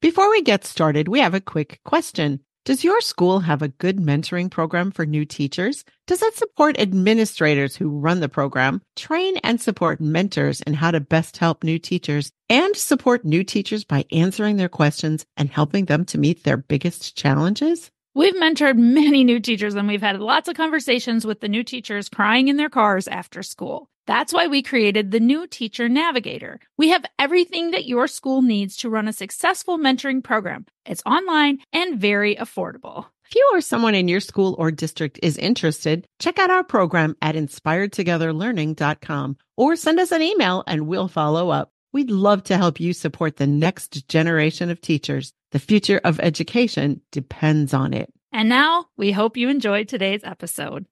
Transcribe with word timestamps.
Before 0.00 0.28
we 0.30 0.42
get 0.42 0.66
started, 0.66 1.08
we 1.08 1.20
have 1.20 1.32
a 1.32 1.40
quick 1.40 1.80
question. 1.84 2.40
Does 2.66 2.84
your 2.84 3.00
school 3.00 3.40
have 3.40 3.62
a 3.62 3.68
good 3.68 3.96
mentoring 3.96 4.50
program 4.50 4.90
for 4.90 5.06
new 5.06 5.24
teachers? 5.24 5.84
Does 6.06 6.20
it 6.20 6.36
support 6.36 6.78
administrators 6.78 7.76
who 7.76 7.88
run 7.88 8.20
the 8.20 8.28
program, 8.28 8.82
train 8.94 9.38
and 9.38 9.58
support 9.58 9.98
mentors 9.98 10.60
in 10.60 10.74
how 10.74 10.90
to 10.90 11.00
best 11.00 11.38
help 11.38 11.64
new 11.64 11.78
teachers, 11.78 12.30
and 12.50 12.76
support 12.76 13.24
new 13.24 13.42
teachers 13.42 13.84
by 13.84 14.04
answering 14.12 14.58
their 14.58 14.68
questions 14.68 15.24
and 15.38 15.48
helping 15.48 15.86
them 15.86 16.04
to 16.06 16.18
meet 16.18 16.44
their 16.44 16.58
biggest 16.58 17.16
challenges? 17.16 17.90
We've 18.14 18.34
mentored 18.34 18.76
many 18.76 19.24
new 19.24 19.40
teachers 19.40 19.76
and 19.76 19.88
we've 19.88 20.02
had 20.02 20.20
lots 20.20 20.46
of 20.46 20.56
conversations 20.56 21.24
with 21.24 21.40
the 21.40 21.48
new 21.48 21.64
teachers 21.64 22.10
crying 22.10 22.48
in 22.48 22.58
their 22.58 22.68
cars 22.68 23.08
after 23.08 23.42
school. 23.42 23.88
That's 24.06 24.32
why 24.32 24.46
we 24.46 24.62
created 24.62 25.10
the 25.10 25.20
new 25.20 25.48
Teacher 25.48 25.88
Navigator. 25.88 26.60
We 26.78 26.90
have 26.90 27.04
everything 27.18 27.72
that 27.72 27.86
your 27.86 28.06
school 28.06 28.40
needs 28.40 28.76
to 28.78 28.88
run 28.88 29.08
a 29.08 29.12
successful 29.12 29.78
mentoring 29.78 30.22
program. 30.22 30.66
It's 30.84 31.02
online 31.04 31.58
and 31.72 32.00
very 32.00 32.36
affordable. 32.36 33.06
If 33.28 33.34
you 33.34 33.50
or 33.52 33.60
someone 33.60 33.96
in 33.96 34.06
your 34.06 34.20
school 34.20 34.54
or 34.58 34.70
district 34.70 35.18
is 35.22 35.36
interested, 35.36 36.06
check 36.20 36.38
out 36.38 36.50
our 36.50 36.62
program 36.62 37.16
at 37.20 37.34
inspiredtogetherlearning.com 37.34 39.36
or 39.56 39.74
send 39.74 39.98
us 39.98 40.12
an 40.12 40.22
email 40.22 40.62
and 40.68 40.86
we'll 40.86 41.08
follow 41.08 41.50
up. 41.50 41.72
We'd 41.92 42.10
love 42.10 42.44
to 42.44 42.56
help 42.56 42.78
you 42.78 42.92
support 42.92 43.36
the 43.36 43.48
next 43.48 44.08
generation 44.08 44.70
of 44.70 44.80
teachers. 44.80 45.32
The 45.50 45.58
future 45.58 46.00
of 46.04 46.20
education 46.20 47.00
depends 47.10 47.74
on 47.74 47.92
it. 47.92 48.12
And 48.32 48.48
now 48.48 48.86
we 48.96 49.10
hope 49.10 49.36
you 49.36 49.48
enjoyed 49.48 49.88
today's 49.88 50.22
episode. 50.22 50.86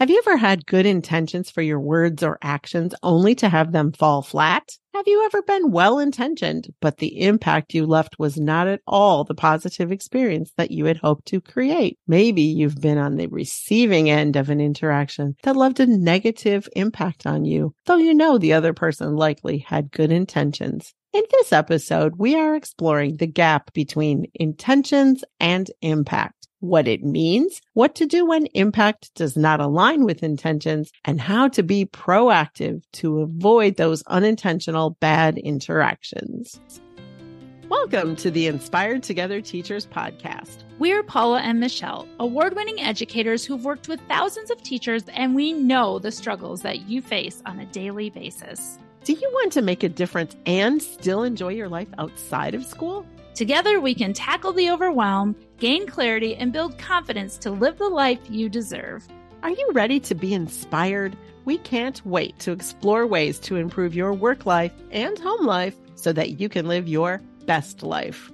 Have 0.00 0.10
you 0.10 0.22
ever 0.24 0.36
had 0.36 0.64
good 0.64 0.86
intentions 0.86 1.50
for 1.50 1.60
your 1.60 1.80
words 1.80 2.22
or 2.22 2.38
actions 2.40 2.94
only 3.02 3.34
to 3.34 3.48
have 3.48 3.72
them 3.72 3.90
fall 3.90 4.22
flat? 4.22 4.70
Have 4.94 5.08
you 5.08 5.24
ever 5.24 5.42
been 5.42 5.72
well 5.72 5.98
intentioned, 5.98 6.68
but 6.80 6.98
the 6.98 7.20
impact 7.22 7.74
you 7.74 7.84
left 7.84 8.16
was 8.16 8.36
not 8.36 8.68
at 8.68 8.80
all 8.86 9.24
the 9.24 9.34
positive 9.34 9.90
experience 9.90 10.52
that 10.56 10.70
you 10.70 10.84
had 10.84 10.98
hoped 10.98 11.26
to 11.26 11.40
create? 11.40 11.98
Maybe 12.06 12.42
you've 12.42 12.80
been 12.80 12.96
on 12.96 13.16
the 13.16 13.26
receiving 13.26 14.08
end 14.08 14.36
of 14.36 14.50
an 14.50 14.60
interaction 14.60 15.34
that 15.42 15.56
left 15.56 15.80
a 15.80 15.86
negative 15.86 16.68
impact 16.76 17.26
on 17.26 17.44
you, 17.44 17.74
though 17.86 17.96
you 17.96 18.14
know 18.14 18.38
the 18.38 18.52
other 18.52 18.72
person 18.72 19.16
likely 19.16 19.58
had 19.58 19.90
good 19.90 20.12
intentions. 20.12 20.94
In 21.12 21.24
this 21.32 21.52
episode, 21.52 22.14
we 22.18 22.36
are 22.36 22.54
exploring 22.54 23.16
the 23.16 23.26
gap 23.26 23.72
between 23.72 24.26
intentions 24.34 25.24
and 25.40 25.68
impact 25.82 26.37
what 26.60 26.88
it 26.88 27.04
means, 27.04 27.60
what 27.74 27.94
to 27.94 28.06
do 28.06 28.26
when 28.26 28.46
impact 28.46 29.14
does 29.14 29.36
not 29.36 29.60
align 29.60 30.04
with 30.04 30.24
intentions, 30.24 30.90
and 31.04 31.20
how 31.20 31.46
to 31.48 31.62
be 31.62 31.86
proactive 31.86 32.82
to 32.92 33.20
avoid 33.20 33.76
those 33.76 34.02
unintentional 34.08 34.90
bad 34.98 35.38
interactions. 35.38 36.60
Welcome 37.68 38.16
to 38.16 38.30
the 38.30 38.48
Inspired 38.48 39.02
Together 39.04 39.40
Teachers 39.40 39.86
Podcast. 39.86 40.64
We're 40.80 41.02
Paula 41.04 41.40
and 41.40 41.60
Michelle, 41.60 42.08
award 42.18 42.56
winning 42.56 42.80
educators 42.80 43.44
who've 43.44 43.64
worked 43.64 43.88
with 43.88 44.00
thousands 44.08 44.50
of 44.50 44.60
teachers, 44.62 45.04
and 45.12 45.36
we 45.36 45.52
know 45.52 46.00
the 46.00 46.10
struggles 46.10 46.62
that 46.62 46.88
you 46.88 47.02
face 47.02 47.40
on 47.46 47.60
a 47.60 47.66
daily 47.66 48.10
basis. 48.10 48.78
Do 49.04 49.12
you 49.12 49.30
want 49.32 49.52
to 49.52 49.62
make 49.62 49.84
a 49.84 49.88
difference 49.88 50.34
and 50.44 50.82
still 50.82 51.22
enjoy 51.22 51.50
your 51.50 51.68
life 51.68 51.88
outside 51.98 52.54
of 52.54 52.66
school? 52.66 53.06
Together, 53.38 53.78
we 53.78 53.94
can 53.94 54.12
tackle 54.12 54.52
the 54.52 54.68
overwhelm, 54.68 55.36
gain 55.58 55.86
clarity, 55.86 56.34
and 56.34 56.52
build 56.52 56.76
confidence 56.76 57.38
to 57.38 57.52
live 57.52 57.78
the 57.78 57.88
life 57.88 58.18
you 58.28 58.48
deserve. 58.48 59.06
Are 59.44 59.50
you 59.50 59.70
ready 59.74 60.00
to 60.00 60.14
be 60.16 60.34
inspired? 60.34 61.16
We 61.44 61.58
can't 61.58 62.04
wait 62.04 62.36
to 62.40 62.50
explore 62.50 63.06
ways 63.06 63.38
to 63.42 63.54
improve 63.54 63.94
your 63.94 64.12
work 64.12 64.44
life 64.44 64.72
and 64.90 65.16
home 65.20 65.46
life 65.46 65.76
so 65.94 66.12
that 66.14 66.40
you 66.40 66.48
can 66.48 66.66
live 66.66 66.88
your 66.88 67.22
best 67.46 67.84
life. 67.84 68.32